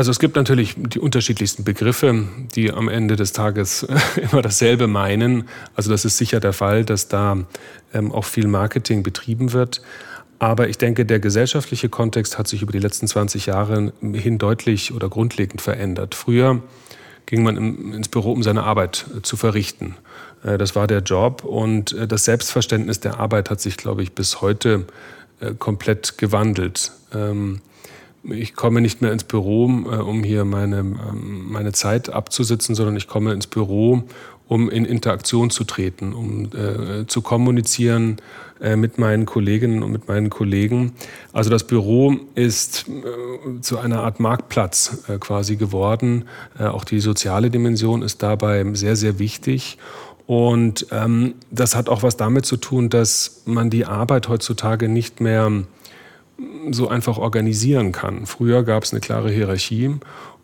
Also 0.00 0.12
es 0.12 0.18
gibt 0.18 0.34
natürlich 0.36 0.76
die 0.78 0.98
unterschiedlichsten 0.98 1.62
Begriffe, 1.62 2.26
die 2.54 2.72
am 2.72 2.88
Ende 2.88 3.16
des 3.16 3.34
Tages 3.34 3.86
immer 4.32 4.40
dasselbe 4.40 4.86
meinen. 4.86 5.46
Also 5.74 5.90
das 5.90 6.06
ist 6.06 6.16
sicher 6.16 6.40
der 6.40 6.54
Fall, 6.54 6.86
dass 6.86 7.08
da 7.08 7.36
ähm, 7.92 8.10
auch 8.10 8.24
viel 8.24 8.46
Marketing 8.46 9.02
betrieben 9.02 9.52
wird. 9.52 9.82
Aber 10.38 10.70
ich 10.70 10.78
denke, 10.78 11.04
der 11.04 11.20
gesellschaftliche 11.20 11.90
Kontext 11.90 12.38
hat 12.38 12.48
sich 12.48 12.62
über 12.62 12.72
die 12.72 12.78
letzten 12.78 13.08
20 13.08 13.44
Jahre 13.44 13.92
hin 14.00 14.38
deutlich 14.38 14.94
oder 14.94 15.10
grundlegend 15.10 15.60
verändert. 15.60 16.14
Früher 16.14 16.62
ging 17.26 17.42
man 17.42 17.58
ins 17.92 18.08
Büro, 18.08 18.32
um 18.32 18.42
seine 18.42 18.62
Arbeit 18.62 19.04
äh, 19.14 19.20
zu 19.20 19.36
verrichten. 19.36 19.96
Äh, 20.44 20.56
das 20.56 20.74
war 20.74 20.86
der 20.86 21.00
Job 21.00 21.44
und 21.44 21.92
äh, 21.92 22.08
das 22.08 22.24
Selbstverständnis 22.24 23.00
der 23.00 23.20
Arbeit 23.20 23.50
hat 23.50 23.60
sich, 23.60 23.76
glaube 23.76 24.02
ich, 24.02 24.12
bis 24.12 24.40
heute 24.40 24.86
komplett 25.58 26.16
gewandelt. 26.16 26.92
Ähm, 27.14 27.60
ich 28.22 28.54
komme 28.54 28.80
nicht 28.80 29.02
mehr 29.02 29.12
ins 29.12 29.24
Büro, 29.24 29.66
äh, 29.68 29.96
um 29.96 30.22
hier 30.24 30.44
meine, 30.44 30.78
ähm, 30.78 31.50
meine 31.50 31.72
Zeit 31.72 32.10
abzusitzen, 32.10 32.74
sondern 32.74 32.96
ich 32.96 33.08
komme 33.08 33.32
ins 33.32 33.46
Büro, 33.46 34.04
um 34.48 34.68
in 34.68 34.84
Interaktion 34.84 35.50
zu 35.50 35.64
treten, 35.64 36.12
um 36.12 36.50
äh, 36.52 37.06
zu 37.06 37.22
kommunizieren 37.22 38.16
äh, 38.60 38.74
mit 38.74 38.98
meinen 38.98 39.24
Kolleginnen 39.24 39.82
und 39.82 39.92
mit 39.92 40.08
meinen 40.08 40.28
Kollegen. 40.28 40.92
Also 41.32 41.50
das 41.50 41.64
Büro 41.64 42.16
ist 42.34 42.86
äh, 42.88 43.60
zu 43.60 43.78
einer 43.78 44.02
Art 44.02 44.18
Marktplatz 44.18 45.04
äh, 45.08 45.18
quasi 45.18 45.56
geworden. 45.56 46.24
Äh, 46.58 46.64
auch 46.64 46.84
die 46.84 47.00
soziale 47.00 47.48
Dimension 47.48 48.02
ist 48.02 48.22
dabei 48.24 48.66
sehr, 48.74 48.96
sehr 48.96 49.18
wichtig. 49.20 49.78
Und 50.26 50.86
ähm, 50.90 51.34
das 51.50 51.74
hat 51.74 51.88
auch 51.88 52.02
was 52.02 52.16
damit 52.16 52.44
zu 52.44 52.56
tun, 52.56 52.88
dass 52.88 53.42
man 53.46 53.70
die 53.70 53.86
Arbeit 53.86 54.28
heutzutage 54.28 54.88
nicht 54.88 55.20
mehr 55.20 55.50
so 56.70 56.88
einfach 56.88 57.18
organisieren 57.18 57.92
kann. 57.92 58.26
Früher 58.26 58.62
gab 58.62 58.84
es 58.84 58.92
eine 58.92 59.00
klare 59.00 59.30
Hierarchie 59.30 59.96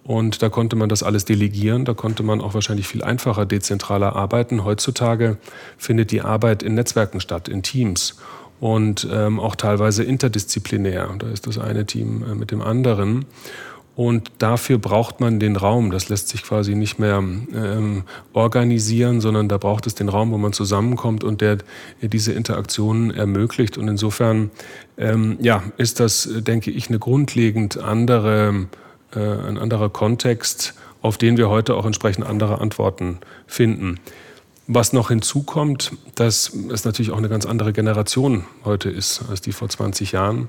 und 0.05 0.43
da 0.43 0.49
konnte 0.49 0.77
man 0.77 0.89
das 0.89 1.03
alles 1.03 1.25
delegieren, 1.25 1.85
da 1.85 1.95
konnte 1.95 2.23
man 2.23 2.41
auch 2.41 2.55
wahrscheinlich 2.55 2.87
viel 2.87 3.03
einfacher 3.03 3.45
dezentraler 3.45 4.15
arbeiten. 4.15 4.65
Heutzutage 4.65 5.37
findet 5.79 6.11
die 6.11 6.23
Arbeit 6.23 6.63
in 6.63 6.75
Netzwerken 6.75 7.21
statt, 7.21 7.49
in 7.49 7.63
Teams 7.63 8.17
und 8.61 9.07
ähm, 9.11 9.41
auch 9.41 9.57
teilweise 9.57 10.05
interdisziplinär. 10.05 11.11
Da 11.19 11.29
ist 11.29 11.47
das 11.47 11.59
eine 11.59 11.87
Team 11.87 12.23
äh, 12.23 12.35
mit 12.35 12.51
dem 12.51 12.63
anderen. 12.63 13.27
Und 13.97 14.31
dafür 14.39 14.77
braucht 14.77 15.21
man 15.21 15.41
den 15.41 15.57
Raum. 15.57 15.91
Das 15.91 16.11
lässt 16.11 16.29
sich 16.29 16.43
quasi 16.43 16.75
nicht 16.75 16.99
mehr 16.99 17.17
ähm, 17.17 18.05
organisieren, 18.35 19.23
sondern 19.23 19.49
da 19.49 19.57
braucht 19.57 19.87
es 19.87 19.95
den 19.95 20.11
Raum, 20.11 20.33
wo 20.33 20.39
man 20.39 20.53
zusammenkommt 20.53 21.25
und 21.25 21.41
der, 21.41 21.59
diese 22.03 22.35
Interaktionen 22.35 23.11
ermöglicht. 23.11 23.79
Und 23.79 23.89
insofern 23.89 24.51
ähm, 24.99 25.39
ja, 25.41 25.63
ist 25.79 25.99
das, 25.99 26.29
denke 26.31 26.71
ich, 26.71 26.91
eine 26.91 26.99
grundlegend 26.99 27.79
andere, 27.79 28.67
äh, 29.15 29.19
ein 29.19 29.57
anderer 29.57 29.89
Kontext, 29.89 30.75
auf 31.01 31.17
den 31.17 31.39
wir 31.39 31.49
heute 31.49 31.75
auch 31.75 31.87
entsprechend 31.87 32.27
andere 32.27 32.61
Antworten 32.61 33.19
finden. 33.47 33.99
Was 34.69 34.93
noch 34.93 35.09
hinzukommt, 35.11 35.93
dass 36.17 36.53
es 36.73 36.85
natürlich 36.85 37.13
auch 37.13 37.19
eine 37.19 37.29
ganz 37.29 37.47
andere 37.47 37.73
Generation 37.73 38.45
heute 38.65 38.91
ist 38.91 39.23
als 39.31 39.41
die 39.41 39.53
vor 39.53 39.69
20 39.69 40.11
Jahren. 40.11 40.49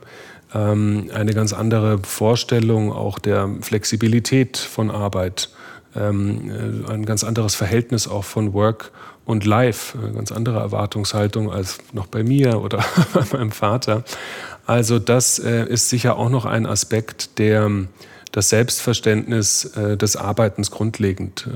Ähm, 0.55 1.11
eine 1.13 1.33
ganz 1.33 1.53
andere 1.53 1.99
Vorstellung 1.99 2.91
auch 2.91 3.19
der 3.19 3.47
Flexibilität 3.61 4.57
von 4.57 4.89
Arbeit, 4.89 5.49
ähm, 5.95 6.49
äh, 6.49 6.91
ein 6.91 7.05
ganz 7.05 7.23
anderes 7.23 7.53
Verhältnis 7.53 8.07
auch 8.07 8.23
von 8.23 8.53
Work 8.53 8.91
und 9.25 9.45
live. 9.45 9.95
Eine 10.01 10.13
ganz 10.13 10.31
andere 10.31 10.59
Erwartungshaltung 10.61 11.51
als 11.51 11.77
noch 11.93 12.07
bei 12.07 12.23
mir 12.23 12.59
oder 12.61 12.83
bei 13.13 13.23
meinem 13.37 13.51
Vater. 13.51 14.03
Also 14.65 14.97
das 14.97 15.37
äh, 15.37 15.65
ist 15.67 15.89
sicher 15.89 16.17
auch 16.17 16.29
noch 16.29 16.45
ein 16.45 16.65
Aspekt, 16.65 17.37
der 17.37 17.69
das 18.31 18.49
Selbstverständnis 18.49 19.65
äh, 19.75 19.95
des 19.95 20.15
Arbeitens 20.15 20.71
grundlegend 20.71 21.47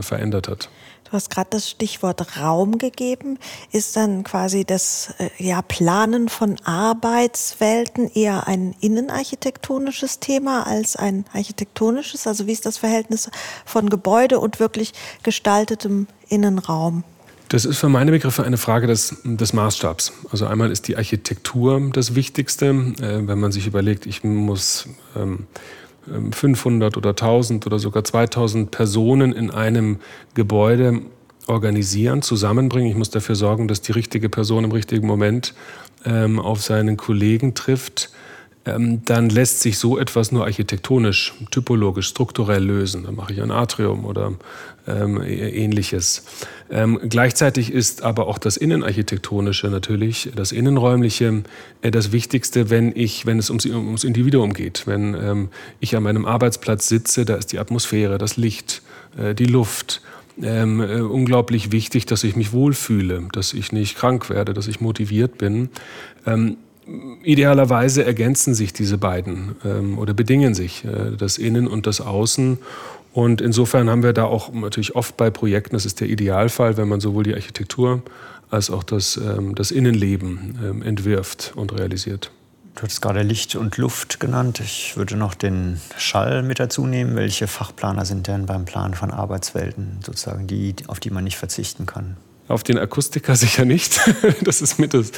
verändert 0.00 0.48
hat. 0.48 0.68
Du 1.10 1.16
hast 1.16 1.28
gerade 1.28 1.48
das 1.50 1.68
Stichwort 1.68 2.38
Raum 2.38 2.78
gegeben. 2.78 3.40
Ist 3.72 3.96
dann 3.96 4.22
quasi 4.22 4.64
das 4.64 5.12
äh, 5.18 5.28
ja, 5.38 5.60
Planen 5.60 6.28
von 6.28 6.56
Arbeitswelten 6.64 8.08
eher 8.14 8.46
ein 8.46 8.76
innenarchitektonisches 8.80 10.20
Thema 10.20 10.68
als 10.68 10.94
ein 10.94 11.24
architektonisches? 11.32 12.28
Also 12.28 12.46
wie 12.46 12.52
ist 12.52 12.64
das 12.64 12.78
Verhältnis 12.78 13.28
von 13.64 13.90
Gebäude 13.90 14.38
und 14.38 14.60
wirklich 14.60 14.92
gestaltetem 15.24 16.06
Innenraum? 16.28 17.02
Das 17.48 17.64
ist 17.64 17.78
für 17.78 17.88
meine 17.88 18.12
Begriffe 18.12 18.44
eine 18.44 18.56
Frage 18.56 18.86
des, 18.86 19.16
des 19.24 19.52
Maßstabs. 19.52 20.12
Also 20.30 20.46
einmal 20.46 20.70
ist 20.70 20.86
die 20.86 20.96
Architektur 20.96 21.90
das 21.92 22.14
Wichtigste. 22.14 22.66
Äh, 22.66 23.26
wenn 23.26 23.40
man 23.40 23.50
sich 23.50 23.66
überlegt, 23.66 24.06
ich 24.06 24.22
muss 24.22 24.86
ähm, 25.16 25.48
500 26.06 26.96
oder 26.96 27.10
1000 27.10 27.66
oder 27.66 27.78
sogar 27.78 28.04
2000 28.04 28.70
Personen 28.70 29.32
in 29.32 29.50
einem 29.50 29.98
Gebäude 30.34 31.00
organisieren, 31.46 32.22
zusammenbringen. 32.22 32.90
Ich 32.90 32.96
muss 32.96 33.10
dafür 33.10 33.34
sorgen, 33.34 33.68
dass 33.68 33.80
die 33.80 33.92
richtige 33.92 34.28
Person 34.28 34.64
im 34.64 34.72
richtigen 34.72 35.06
Moment 35.06 35.54
ähm, 36.04 36.38
auf 36.38 36.62
seinen 36.62 36.96
Kollegen 36.96 37.54
trifft. 37.54 38.10
Ähm, 38.66 39.04
dann 39.04 39.30
lässt 39.30 39.60
sich 39.60 39.78
so 39.78 39.98
etwas 39.98 40.32
nur 40.32 40.44
architektonisch, 40.44 41.34
typologisch, 41.50 42.08
strukturell 42.08 42.62
lösen. 42.62 43.04
Dann 43.04 43.14
mache 43.14 43.32
ich 43.32 43.42
ein 43.42 43.50
Atrium 43.50 44.04
oder 44.04 44.32
ähm, 44.96 45.22
ähnliches. 45.22 46.24
Ähm, 46.70 47.00
gleichzeitig 47.08 47.72
ist 47.72 48.02
aber 48.02 48.28
auch 48.28 48.38
das 48.38 48.56
Innenarchitektonische 48.56 49.68
natürlich, 49.68 50.30
das 50.36 50.52
Innenräumliche, 50.52 51.42
äh, 51.82 51.90
das 51.90 52.12
Wichtigste, 52.12 52.70
wenn, 52.70 52.94
ich, 52.94 53.26
wenn 53.26 53.38
es 53.38 53.50
ums, 53.50 53.66
ums 53.66 54.04
Individuum 54.04 54.52
geht. 54.52 54.86
Wenn 54.86 55.14
ähm, 55.14 55.48
ich 55.80 55.96
an 55.96 56.02
meinem 56.02 56.26
Arbeitsplatz 56.26 56.88
sitze, 56.88 57.24
da 57.24 57.34
ist 57.34 57.52
die 57.52 57.58
Atmosphäre, 57.58 58.18
das 58.18 58.36
Licht, 58.36 58.82
äh, 59.18 59.34
die 59.34 59.46
Luft, 59.46 60.00
ähm, 60.42 60.80
äh, 60.80 61.00
unglaublich 61.00 61.72
wichtig, 61.72 62.06
dass 62.06 62.24
ich 62.24 62.36
mich 62.36 62.52
wohlfühle, 62.52 63.28
dass 63.32 63.52
ich 63.52 63.72
nicht 63.72 63.96
krank 63.96 64.30
werde, 64.30 64.54
dass 64.54 64.68
ich 64.68 64.80
motiviert 64.80 65.38
bin. 65.38 65.70
Ähm, 66.26 66.56
idealerweise 67.22 68.04
ergänzen 68.04 68.54
sich 68.54 68.72
diese 68.72 68.98
beiden 68.98 69.56
ähm, 69.64 69.98
oder 69.98 70.14
bedingen 70.14 70.54
sich, 70.54 70.84
äh, 70.84 71.16
das 71.16 71.38
Innen 71.38 71.66
und 71.66 71.86
das 71.86 72.00
Außen. 72.00 72.58
Und 73.12 73.40
insofern 73.40 73.90
haben 73.90 74.02
wir 74.02 74.12
da 74.12 74.24
auch 74.24 74.52
natürlich 74.52 74.94
oft 74.94 75.16
bei 75.16 75.30
Projekten, 75.30 75.74
das 75.74 75.84
ist 75.84 76.00
der 76.00 76.08
Idealfall, 76.08 76.76
wenn 76.76 76.88
man 76.88 77.00
sowohl 77.00 77.24
die 77.24 77.34
Architektur 77.34 78.02
als 78.50 78.70
auch 78.70 78.82
das, 78.82 79.16
ähm, 79.16 79.54
das 79.54 79.70
Innenleben 79.70 80.58
ähm, 80.62 80.82
entwirft 80.82 81.52
und 81.56 81.72
realisiert. 81.72 82.30
Du 82.76 82.82
hast 82.82 83.00
gerade 83.00 83.22
Licht 83.22 83.56
und 83.56 83.76
Luft 83.76 84.20
genannt. 84.20 84.60
Ich 84.60 84.96
würde 84.96 85.16
noch 85.16 85.34
den 85.34 85.80
Schall 85.98 86.42
mit 86.42 86.60
dazu 86.60 86.86
nehmen. 86.86 87.16
Welche 87.16 87.46
Fachplaner 87.46 88.04
sind 88.04 88.26
denn 88.26 88.46
beim 88.46 88.64
Plan 88.64 88.94
von 88.94 89.10
Arbeitswelten 89.10 89.98
sozusagen 90.04 90.46
die, 90.46 90.74
auf 90.86 91.00
die 91.00 91.10
man 91.10 91.24
nicht 91.24 91.36
verzichten 91.36 91.86
kann? 91.86 92.16
Auf 92.48 92.62
den 92.62 92.78
Akustiker 92.78 93.36
sicher 93.36 93.64
nicht. 93.64 94.00
Das 94.42 94.62
ist 94.62 94.78
mit 94.78 94.94
das, 94.94 95.12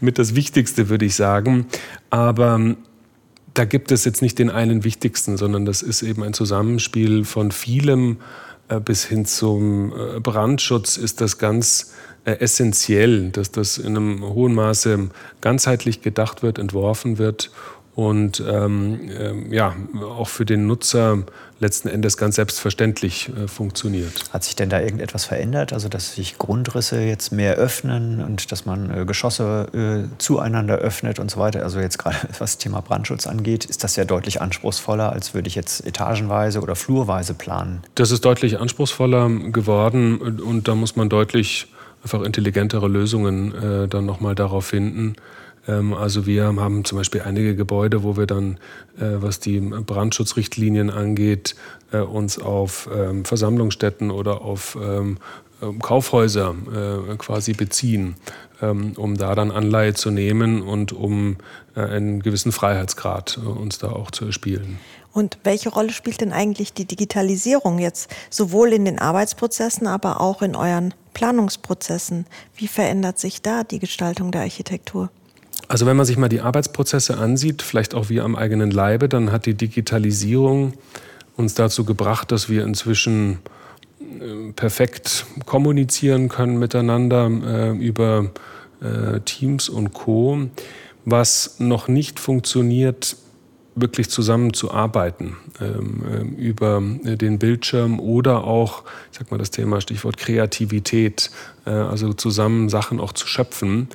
mit 0.00 0.18
das 0.18 0.34
Wichtigste, 0.34 0.88
würde 0.88 1.04
ich 1.04 1.14
sagen. 1.14 1.66
Aber 2.10 2.54
ähm, 2.54 2.78
da 3.54 3.64
gibt 3.64 3.92
es 3.92 4.04
jetzt 4.04 4.20
nicht 4.20 4.38
den 4.38 4.50
einen 4.50 4.84
wichtigsten, 4.84 5.36
sondern 5.36 5.64
das 5.64 5.82
ist 5.82 6.02
eben 6.02 6.22
ein 6.22 6.34
Zusammenspiel 6.34 7.24
von 7.24 7.52
vielem 7.52 8.18
äh, 8.68 8.80
bis 8.80 9.04
hin 9.04 9.24
zum 9.24 9.92
äh, 9.92 10.20
Brandschutz 10.20 10.96
ist 10.96 11.20
das 11.20 11.38
ganz 11.38 11.92
äh, 12.24 12.32
essentiell, 12.32 13.30
dass 13.30 13.50
das 13.50 13.78
in 13.78 13.96
einem 13.96 14.22
hohen 14.22 14.54
Maße 14.54 15.08
ganzheitlich 15.40 16.02
gedacht 16.02 16.42
wird, 16.42 16.58
entworfen 16.58 17.18
wird 17.18 17.50
und 17.94 18.42
ähm, 18.46 19.08
äh, 19.08 19.54
ja, 19.54 19.74
auch 20.02 20.28
für 20.28 20.44
den 20.44 20.66
Nutzer 20.66 21.18
letzten 21.60 21.88
Endes 21.88 22.16
ganz 22.16 22.34
selbstverständlich 22.34 23.28
äh, 23.28 23.46
funktioniert. 23.46 24.12
Hat 24.32 24.42
sich 24.42 24.56
denn 24.56 24.68
da 24.68 24.80
irgendetwas 24.80 25.24
verändert? 25.24 25.72
Also, 25.72 25.88
dass 25.88 26.14
sich 26.14 26.36
Grundrisse 26.36 27.00
jetzt 27.00 27.30
mehr 27.30 27.54
öffnen 27.54 28.20
und 28.20 28.50
dass 28.50 28.66
man 28.66 28.90
äh, 28.90 29.04
Geschosse 29.04 29.68
äh, 29.72 30.18
zueinander 30.18 30.76
öffnet 30.76 31.20
und 31.20 31.30
so 31.30 31.38
weiter? 31.38 31.62
Also, 31.62 31.78
jetzt 31.78 31.98
gerade 31.98 32.16
was 32.38 32.38
das 32.38 32.58
Thema 32.58 32.80
Brandschutz 32.80 33.28
angeht, 33.28 33.64
ist 33.64 33.84
das 33.84 33.94
ja 33.94 34.04
deutlich 34.04 34.40
anspruchsvoller, 34.42 35.12
als 35.12 35.34
würde 35.34 35.46
ich 35.46 35.54
jetzt 35.54 35.86
etagenweise 35.86 36.60
oder 36.60 36.74
flurweise 36.74 37.34
planen. 37.34 37.82
Das 37.94 38.10
ist 38.10 38.24
deutlich 38.24 38.58
anspruchsvoller 38.58 39.28
geworden 39.52 40.18
und 40.18 40.66
da 40.66 40.74
muss 40.74 40.96
man 40.96 41.08
deutlich 41.08 41.68
einfach 42.02 42.22
intelligentere 42.22 42.88
Lösungen 42.88 43.54
äh, 43.54 43.88
dann 43.88 44.04
nochmal 44.04 44.34
darauf 44.34 44.66
finden. 44.66 45.14
Ähm, 45.68 45.94
also 45.94 46.26
wir 46.26 46.44
haben 46.44 46.84
zum 46.84 46.98
Beispiel 46.98 47.22
einige 47.22 47.56
Gebäude, 47.56 48.02
wo 48.02 48.16
wir 48.16 48.26
dann, 48.26 48.58
äh, 48.98 49.16
was 49.16 49.40
die 49.40 49.60
Brandschutzrichtlinien 49.60 50.90
angeht, 50.90 51.54
äh, 51.92 51.98
uns 51.98 52.38
auf 52.38 52.88
ähm, 52.94 53.24
Versammlungsstätten 53.24 54.10
oder 54.10 54.42
auf 54.42 54.76
ähm, 54.80 55.18
Kaufhäuser 55.80 56.54
äh, 57.10 57.16
quasi 57.16 57.54
beziehen, 57.54 58.16
um 58.60 59.16
da 59.16 59.34
dann 59.34 59.50
Anleihe 59.50 59.94
zu 59.94 60.10
nehmen 60.10 60.62
und 60.62 60.92
um 60.92 61.36
einen 61.74 62.20
gewissen 62.20 62.52
Freiheitsgrad 62.52 63.38
uns 63.38 63.78
da 63.78 63.90
auch 63.90 64.10
zu 64.10 64.26
erspielen. 64.26 64.78
Und 65.12 65.38
welche 65.44 65.70
Rolle 65.70 65.92
spielt 65.92 66.20
denn 66.20 66.32
eigentlich 66.32 66.74
die 66.74 66.84
Digitalisierung 66.84 67.78
jetzt 67.78 68.10
sowohl 68.30 68.72
in 68.72 68.84
den 68.84 68.98
Arbeitsprozessen, 68.98 69.86
aber 69.86 70.20
auch 70.20 70.42
in 70.42 70.54
euren 70.54 70.92
Planungsprozessen? 71.14 72.26
Wie 72.56 72.68
verändert 72.68 73.18
sich 73.18 73.40
da 73.40 73.64
die 73.64 73.78
Gestaltung 73.78 74.32
der 74.32 74.42
Architektur? 74.42 75.10
Also 75.68 75.86
wenn 75.86 75.96
man 75.96 76.06
sich 76.06 76.16
mal 76.16 76.28
die 76.28 76.40
Arbeitsprozesse 76.40 77.16
ansieht, 77.16 77.62
vielleicht 77.62 77.94
auch 77.94 78.08
wir 78.08 78.24
am 78.24 78.36
eigenen 78.36 78.70
Leibe, 78.70 79.08
dann 79.08 79.32
hat 79.32 79.46
die 79.46 79.54
Digitalisierung 79.54 80.74
uns 81.36 81.54
dazu 81.54 81.84
gebracht, 81.84 82.30
dass 82.32 82.48
wir 82.48 82.64
inzwischen 82.64 83.38
äh, 84.00 84.52
perfekt 84.54 85.26
kommunizieren 85.46 86.28
können 86.28 86.58
miteinander 86.58 87.28
äh, 87.28 87.70
über 87.76 88.30
äh, 88.80 89.20
Teams 89.20 89.68
und 89.68 89.92
Co. 89.92 90.48
Was 91.04 91.56
noch 91.58 91.88
nicht 91.88 92.18
funktioniert, 92.20 93.16
wirklich 93.76 94.08
zusammenzuarbeiten 94.08 95.36
ähm, 95.60 96.02
äh, 96.38 96.40
über 96.40 96.80
den 96.80 97.38
Bildschirm 97.38 97.98
oder 97.98 98.44
auch, 98.44 98.84
ich 99.10 99.18
sag 99.18 99.30
mal 99.30 99.38
das 99.38 99.50
Thema 99.50 99.80
Stichwort 99.80 100.16
Kreativität, 100.16 101.30
äh, 101.66 101.70
also 101.70 102.12
zusammen 102.12 102.68
Sachen 102.68 103.00
auch 103.00 103.12
zu 103.12 103.26
schöpfen. 103.26 103.88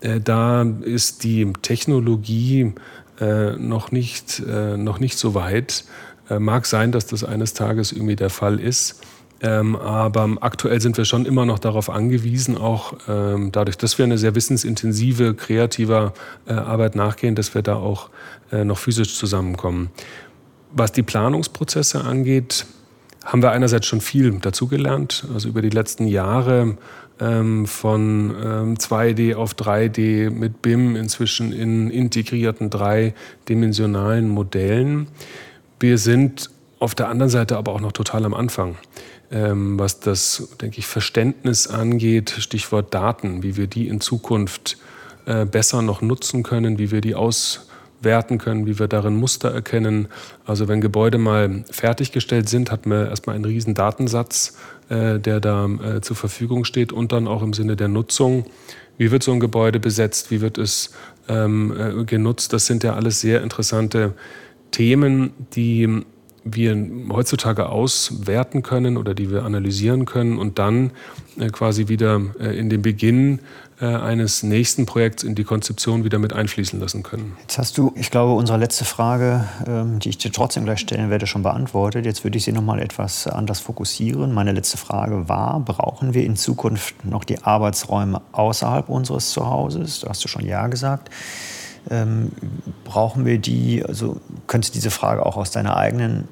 Äh, 0.00 0.20
da 0.20 0.62
ist 0.62 1.24
die 1.24 1.52
Technologie 1.62 2.72
äh, 3.20 3.52
noch, 3.52 3.92
nicht, 3.92 4.40
äh, 4.40 4.76
noch 4.76 4.98
nicht 4.98 5.18
so 5.18 5.34
weit. 5.34 5.84
mag 6.38 6.64
sein, 6.66 6.92
dass 6.92 7.06
das 7.06 7.24
eines 7.24 7.54
Tages 7.54 7.90
irgendwie 7.90 8.14
der 8.14 8.30
Fall 8.30 8.60
ist. 8.60 9.00
Ähm, 9.42 9.74
aber 9.74 10.28
aktuell 10.42 10.80
sind 10.80 10.96
wir 10.96 11.04
schon 11.04 11.26
immer 11.26 11.44
noch 11.44 11.58
darauf 11.58 11.90
angewiesen, 11.90 12.56
auch 12.56 12.92
ähm, 13.08 13.50
dadurch, 13.50 13.76
dass 13.78 13.98
wir 13.98 14.04
eine 14.04 14.16
sehr 14.16 14.36
wissensintensive, 14.36 15.34
kreative 15.34 16.12
Arbeit 16.46 16.94
nachgehen, 16.94 17.34
dass 17.34 17.54
wir 17.54 17.62
da 17.62 17.74
auch 17.74 18.10
noch 18.52 18.78
physisch 18.78 19.16
zusammenkommen. 19.16 19.90
Was 20.72 20.92
die 20.92 21.02
Planungsprozesse 21.02 22.04
angeht, 22.04 22.66
haben 23.24 23.42
wir 23.42 23.50
einerseits 23.50 23.86
schon 23.86 24.00
viel 24.00 24.32
dazugelernt. 24.38 25.26
Also 25.32 25.48
über 25.48 25.62
die 25.62 25.70
letzten 25.70 26.06
Jahre 26.06 26.76
ähm, 27.20 27.66
von 27.66 28.34
ähm, 28.42 28.74
2D 28.76 29.34
auf 29.34 29.54
3D 29.54 30.30
mit 30.30 30.62
BIM 30.62 30.96
inzwischen 30.96 31.52
in 31.52 31.90
integrierten 31.90 32.70
dreidimensionalen 32.70 34.28
Modellen. 34.28 35.08
Wir 35.78 35.98
sind 35.98 36.50
auf 36.78 36.94
der 36.94 37.08
anderen 37.08 37.30
Seite 37.30 37.56
aber 37.56 37.72
auch 37.72 37.80
noch 37.80 37.92
total 37.92 38.24
am 38.24 38.34
Anfang, 38.34 38.76
ähm, 39.30 39.78
was 39.78 40.00
das, 40.00 40.48
denke 40.60 40.78
ich, 40.78 40.86
Verständnis 40.86 41.66
angeht, 41.66 42.34
Stichwort 42.38 42.94
Daten, 42.94 43.42
wie 43.42 43.56
wir 43.56 43.66
die 43.66 43.86
in 43.86 44.00
Zukunft 44.00 44.78
äh, 45.26 45.44
besser 45.44 45.82
noch 45.82 46.00
nutzen 46.00 46.42
können, 46.42 46.78
wie 46.78 46.90
wir 46.90 47.02
die 47.02 47.14
auswerten 48.00 48.38
können, 48.38 48.66
wie 48.66 48.78
wir 48.78 48.88
darin 48.88 49.16
Muster 49.16 49.52
erkennen. 49.52 50.08
Also 50.46 50.68
wenn 50.68 50.80
Gebäude 50.80 51.18
mal 51.18 51.64
fertiggestellt 51.70 52.48
sind, 52.48 52.70
hat 52.70 52.86
man 52.86 53.06
erstmal 53.08 53.36
einen 53.36 53.44
riesen 53.44 53.74
Datensatz 53.74 54.56
äh, 54.90 55.20
der 55.20 55.38
da 55.38 55.66
äh, 55.66 56.00
zur 56.00 56.16
Verfügung 56.16 56.64
steht 56.64 56.92
und 56.92 57.12
dann 57.12 57.28
auch 57.28 57.42
im 57.42 57.52
Sinne 57.52 57.76
der 57.76 57.86
Nutzung. 57.86 58.46
Wie 58.98 59.12
wird 59.12 59.22
so 59.22 59.32
ein 59.32 59.38
Gebäude 59.38 59.78
besetzt? 59.78 60.32
Wie 60.32 60.40
wird 60.40 60.58
es 60.58 60.92
ähm, 61.28 61.72
äh, 61.78 62.04
genutzt? 62.04 62.52
Das 62.52 62.66
sind 62.66 62.82
ja 62.82 62.94
alles 62.94 63.20
sehr 63.20 63.40
interessante 63.42 64.14
Themen, 64.72 65.32
die 65.54 66.04
wir 66.44 66.76
heutzutage 67.10 67.68
auswerten 67.68 68.62
können 68.62 68.96
oder 68.96 69.14
die 69.14 69.30
wir 69.30 69.44
analysieren 69.44 70.06
können 70.06 70.38
und 70.38 70.58
dann 70.58 70.92
quasi 71.52 71.88
wieder 71.88 72.20
in 72.38 72.70
den 72.70 72.82
Beginn 72.82 73.40
äh, 73.80 73.86
eines 73.86 74.42
nächsten 74.42 74.84
Projekts 74.84 75.22
in 75.22 75.34
die 75.34 75.44
Konzeption 75.44 76.04
wieder 76.04 76.18
mit 76.18 76.34
einfließen 76.34 76.78
lassen 76.78 77.02
können. 77.02 77.34
Jetzt 77.40 77.56
hast 77.56 77.78
du, 77.78 77.94
ich 77.96 78.10
glaube, 78.10 78.34
unsere 78.34 78.58
letzte 78.58 78.84
Frage, 78.84 79.48
ähm, 79.66 80.00
die 80.00 80.10
ich 80.10 80.18
dir 80.18 80.30
trotzdem 80.30 80.66
gleich 80.66 80.80
stellen 80.80 81.08
werde, 81.08 81.26
schon 81.26 81.42
beantwortet. 81.42 82.04
Jetzt 82.04 82.22
würde 82.22 82.36
ich 82.36 82.44
sie 82.44 82.52
noch 82.52 82.60
mal 82.60 82.78
etwas 82.78 83.26
anders 83.26 83.58
fokussieren. 83.60 84.34
Meine 84.34 84.52
letzte 84.52 84.76
Frage 84.76 85.30
war, 85.30 85.60
brauchen 85.60 86.12
wir 86.12 86.24
in 86.24 86.36
Zukunft 86.36 87.06
noch 87.06 87.24
die 87.24 87.42
Arbeitsräume 87.42 88.20
außerhalb 88.32 88.90
unseres 88.90 89.30
Zuhauses? 89.30 90.00
Da 90.00 90.10
hast 90.10 90.22
du 90.22 90.28
schon 90.28 90.44
Ja 90.44 90.66
gesagt. 90.66 91.08
Ähm, 91.88 92.32
brauchen 92.84 93.24
wir 93.24 93.38
die, 93.38 93.84
also 93.84 94.20
könntest 94.46 94.74
du 94.74 94.78
diese 94.78 94.90
Frage 94.90 95.24
auch 95.24 95.36
aus 95.36 95.50
deiner 95.50 95.76
eigenen 95.76 96.28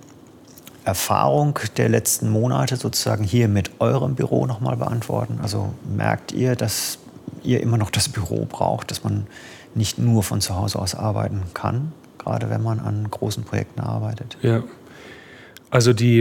Erfahrung 0.85 1.59
der 1.77 1.89
letzten 1.89 2.31
Monate 2.31 2.77
sozusagen 2.77 3.25
hier 3.25 3.49
mit 3.49 3.71
eurem 3.79 4.15
Büro 4.15 4.47
nochmal 4.47 4.77
beantworten? 4.77 5.39
Also 5.43 5.73
merkt 5.87 6.33
ihr, 6.33 6.57
dass 6.57 6.99
ihr 7.43 7.63
immer 7.63 7.79
noch 7.79 7.91
das 7.91 8.09
Büro 8.09 8.47
braucht, 8.47 8.91
dass 8.91 9.05
man 9.05 9.27
nicht 9.75 9.99
nur 9.99 10.23
von 10.23 10.41
zu 10.41 10.57
Hause 10.57 10.79
aus 10.79 10.95
arbeiten 10.95 11.43
kann, 11.55 11.93
gerade 12.19 12.51
wenn 12.51 12.63
man 12.63 12.81
an 12.81 13.09
großen 13.11 13.45
Projekten 13.45 13.81
arbeitet? 13.81 14.37
Ja, 14.43 14.63
also 15.71 15.93
die, 15.93 16.21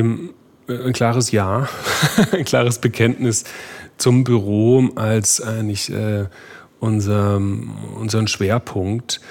äh, 0.68 0.86
ein 0.86 0.94
klares 0.94 1.32
Ja, 1.32 1.68
ein 2.32 2.46
klares 2.46 2.80
Bekenntnis 2.80 3.46
zum 3.98 4.24
Büro 4.24 4.90
als 4.96 5.42
eigentlich 5.42 5.92
äh, 5.92 6.26
unser, 6.80 7.38
unseren 7.38 8.28
Schwerpunkt. 8.28 9.22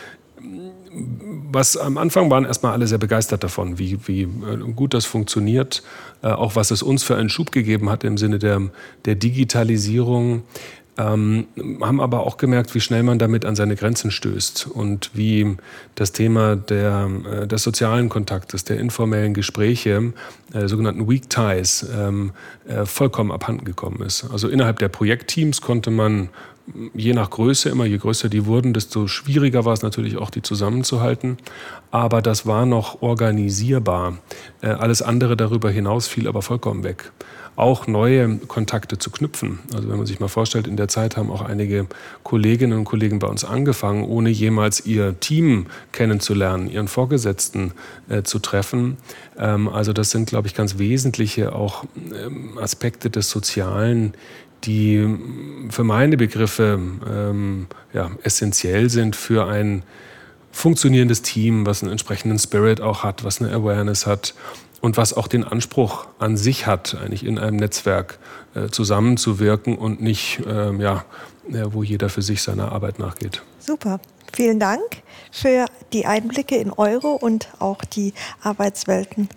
Was 1.53 1.77
am 1.77 1.99
Anfang 1.99 2.31
waren 2.31 2.45
erstmal 2.45 2.73
alle 2.73 2.87
sehr 2.87 2.99
begeistert 2.99 3.45
davon, 3.45 3.79
wie, 3.79 3.99
wie 4.07 4.23
äh, 4.23 4.73
gut 4.75 4.95
das 4.95 5.05
funktioniert, 5.05 5.83
äh, 6.23 6.29
auch 6.29 6.57
was 6.57 6.71
es 6.71 6.83
uns 6.83 7.03
für 7.03 7.17
einen 7.17 7.29
Schub 7.29 7.53
gegeben 7.53 7.91
hat 7.91 8.05
im 8.05 8.17
Sinne 8.17 8.39
der, 8.39 8.63
der 9.05 9.15
Digitalisierung. 9.15 10.43
Ähm, 10.99 11.47
haben 11.83 12.01
aber 12.01 12.21
auch 12.21 12.39
gemerkt, 12.39 12.75
wie 12.75 12.81
schnell 12.81 13.03
man 13.03 13.19
damit 13.19 13.45
an 13.45 13.55
seine 13.55 13.77
Grenzen 13.77 14.11
stößt 14.11 14.67
und 14.67 15.11
wie 15.13 15.57
das 15.95 16.13
Thema 16.13 16.57
der, 16.57 17.11
äh, 17.31 17.47
des 17.47 17.63
sozialen 17.63 18.09
Kontaktes, 18.09 18.65
der 18.65 18.81
informellen 18.81 19.35
Gespräche, 19.35 20.15
äh, 20.55 20.69
sogenannten 20.69 21.07
Weak 21.07 21.29
Ties, 21.29 21.87
ähm, 21.95 22.33
äh, 22.67 22.87
vollkommen 22.87 23.31
abhanden 23.31 23.67
gekommen 23.67 24.01
ist. 24.01 24.25
Also 24.33 24.49
innerhalb 24.49 24.79
der 24.79 24.89
Projektteams 24.89 25.61
konnte 25.61 25.91
man 25.91 26.31
je 26.95 27.13
nach 27.13 27.31
Größe, 27.31 27.69
immer 27.69 27.85
je 27.85 27.99
größer 27.99 28.29
die 28.29 28.47
wurden, 28.47 28.73
desto 28.73 29.07
schwieriger 29.07 29.65
war 29.65 29.73
es 29.73 29.83
natürlich 29.83 30.17
auch, 30.17 30.31
die 30.31 30.43
zusammenzuhalten. 30.43 31.39
Aber 31.91 32.23
das 32.23 32.47
war 32.47 32.67
noch 32.67 33.03
organisierbar. 33.03 34.19
Äh, 34.61 34.69
alles 34.69 35.03
andere 35.03 35.37
darüber 35.37 35.71
hinaus 35.71 36.09
fiel 36.09 36.29
aber 36.29 36.43
vollkommen 36.43 36.85
weg. 36.85 37.13
Auch 37.55 37.87
neue 37.87 38.37
Kontakte 38.37 38.99
zu 38.99 39.11
knüpfen. 39.11 39.61
Also 39.75 39.89
wenn 39.89 39.97
man 39.97 40.05
sich 40.05 40.21
mal 40.21 40.29
vorstellt, 40.29 40.67
in 40.67 40.77
der 40.77 40.89
Zeit 40.89 41.17
haben 41.17 41.31
auch 41.31 41.41
einige 41.41 41.87
Kolleginnen 42.23 42.79
und 42.79 42.85
Kollegen 42.85 43.19
bei 43.19 43.29
uns 43.29 43.47
angefangen, 43.47 44.05
ohne 44.05 44.29
jemals 44.29 44.85
ihr 44.85 45.19
Team 45.21 45.67
kennenzulernen, 45.93 46.69
ihren 46.69 46.87
Vorgesetzten 46.87 47.73
äh, 48.11 48.25
zu 48.25 48.41
treffen. 48.41 48.99
Ähm, 49.39 49.69
also 49.69 49.95
das 49.95 50.11
sind, 50.11 50.29
glaube 50.29 50.49
ich, 50.49 50.55
ganz 50.55 50.77
wesentliche 50.77 51.55
auch 51.55 51.85
ähm, 51.97 52.59
Aspekte 52.59 53.09
des 53.09 53.31
Sozialen, 53.31 54.13
die 54.65 55.07
für 55.71 55.85
meine 55.85 56.17
Begriffe 56.17 56.81
ähm, 57.09 57.67
ja, 57.93 58.11
essentiell 58.23 58.91
sind 58.91 59.17
für 59.17 59.47
ein 59.47 59.83
funktionierendes 60.51 61.23
Team, 61.23 61.67
was 61.67 61.83
einen 61.83 61.93
entsprechenden 61.93 62.39
Spirit 62.39 62.81
auch 62.81 63.03
hat, 63.05 63.25
was 63.25 63.41
eine 63.41 63.53
Awareness 63.53 64.07
hat 64.07 64.35
und 64.81 64.97
was 64.97 65.15
auch 65.15 65.29
den 65.29 65.45
Anspruch 65.45 66.07
an 66.19 66.37
sich 66.37 66.67
hat, 66.67 66.97
eigentlich 67.03 67.25
in 67.25 67.39
einem 67.39 67.57
Netzwerk 67.57 68.19
äh, 68.55 68.69
zusammenzuwirken 68.69 69.77
und 69.77 70.01
nicht, 70.01 70.41
äh, 70.47 70.73
ja, 70.77 71.05
wo 71.49 71.83
jeder 71.83 72.09
für 72.09 72.23
sich 72.23 72.43
seiner 72.43 72.73
Arbeit 72.73 72.99
nachgeht. 72.99 73.43
Super. 73.61 74.01
Vielen 74.33 74.59
Dank 74.59 74.83
für 75.31 75.67
die 75.93 76.07
Einblicke 76.07 76.57
in 76.57 76.73
eure 76.73 77.09
und 77.09 77.49
auch 77.59 77.85
die 77.85 78.13
Arbeitswelten 78.43 79.29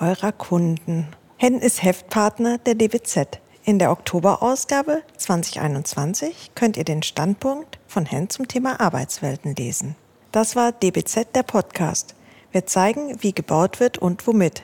eurer 0.00 0.32
Kunden. 0.32 1.08
Hen 1.36 1.60
ist 1.60 1.82
Heftpartner 1.82 2.58
der 2.58 2.74
DBZ. 2.74 3.40
In 3.68 3.78
der 3.78 3.90
Oktoberausgabe 3.90 5.02
2021 5.18 6.52
könnt 6.54 6.78
ihr 6.78 6.84
den 6.84 7.02
Standpunkt 7.02 7.78
von 7.86 8.06
Hen 8.06 8.30
zum 8.30 8.48
Thema 8.48 8.80
Arbeitswelten 8.80 9.54
lesen. 9.54 9.94
Das 10.32 10.56
war 10.56 10.72
DBZ 10.72 11.34
der 11.34 11.42
Podcast. 11.42 12.14
Wir 12.50 12.64
zeigen, 12.64 13.22
wie 13.22 13.34
gebaut 13.34 13.78
wird 13.78 13.98
und 13.98 14.26
womit. 14.26 14.62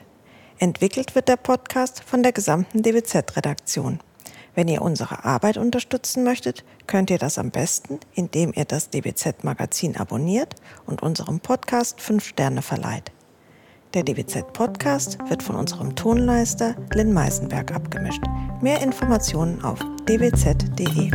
Entwickelt 0.57 1.13
wird 1.13 1.27
der 1.27 1.37
Podcast 1.37 2.03
von 2.03 2.23
der 2.23 2.31
gesamten 2.31 2.81
DBZ-Redaktion. 2.81 3.99
Wenn 4.55 4.67
ihr 4.67 4.81
unsere 4.81 5.23
Arbeit 5.23 5.57
unterstützen 5.57 6.23
möchtet, 6.23 6.65
könnt 6.87 7.11
ihr 7.11 7.19
das 7.19 7.37
am 7.37 7.51
besten, 7.51 7.99
indem 8.15 8.53
ihr 8.55 8.65
das 8.65 8.89
DBZ-Magazin 8.89 9.97
abonniert 9.97 10.55
und 10.87 11.03
unserem 11.03 11.41
Podcast 11.41 12.01
5 12.01 12.25
Sterne 12.25 12.63
verleiht. 12.63 13.11
Der 13.95 14.03
DBZ-Podcast 14.03 15.17
wird 15.29 15.41
von 15.41 15.55
unserem 15.55 15.95
Tonleister 15.95 16.75
Lynn 16.93 17.13
Meisenberg 17.13 17.73
abgemischt. 17.73 18.21
Mehr 18.61 18.81
Informationen 18.81 19.63
auf 19.63 19.79
dbz.de. 20.05 21.11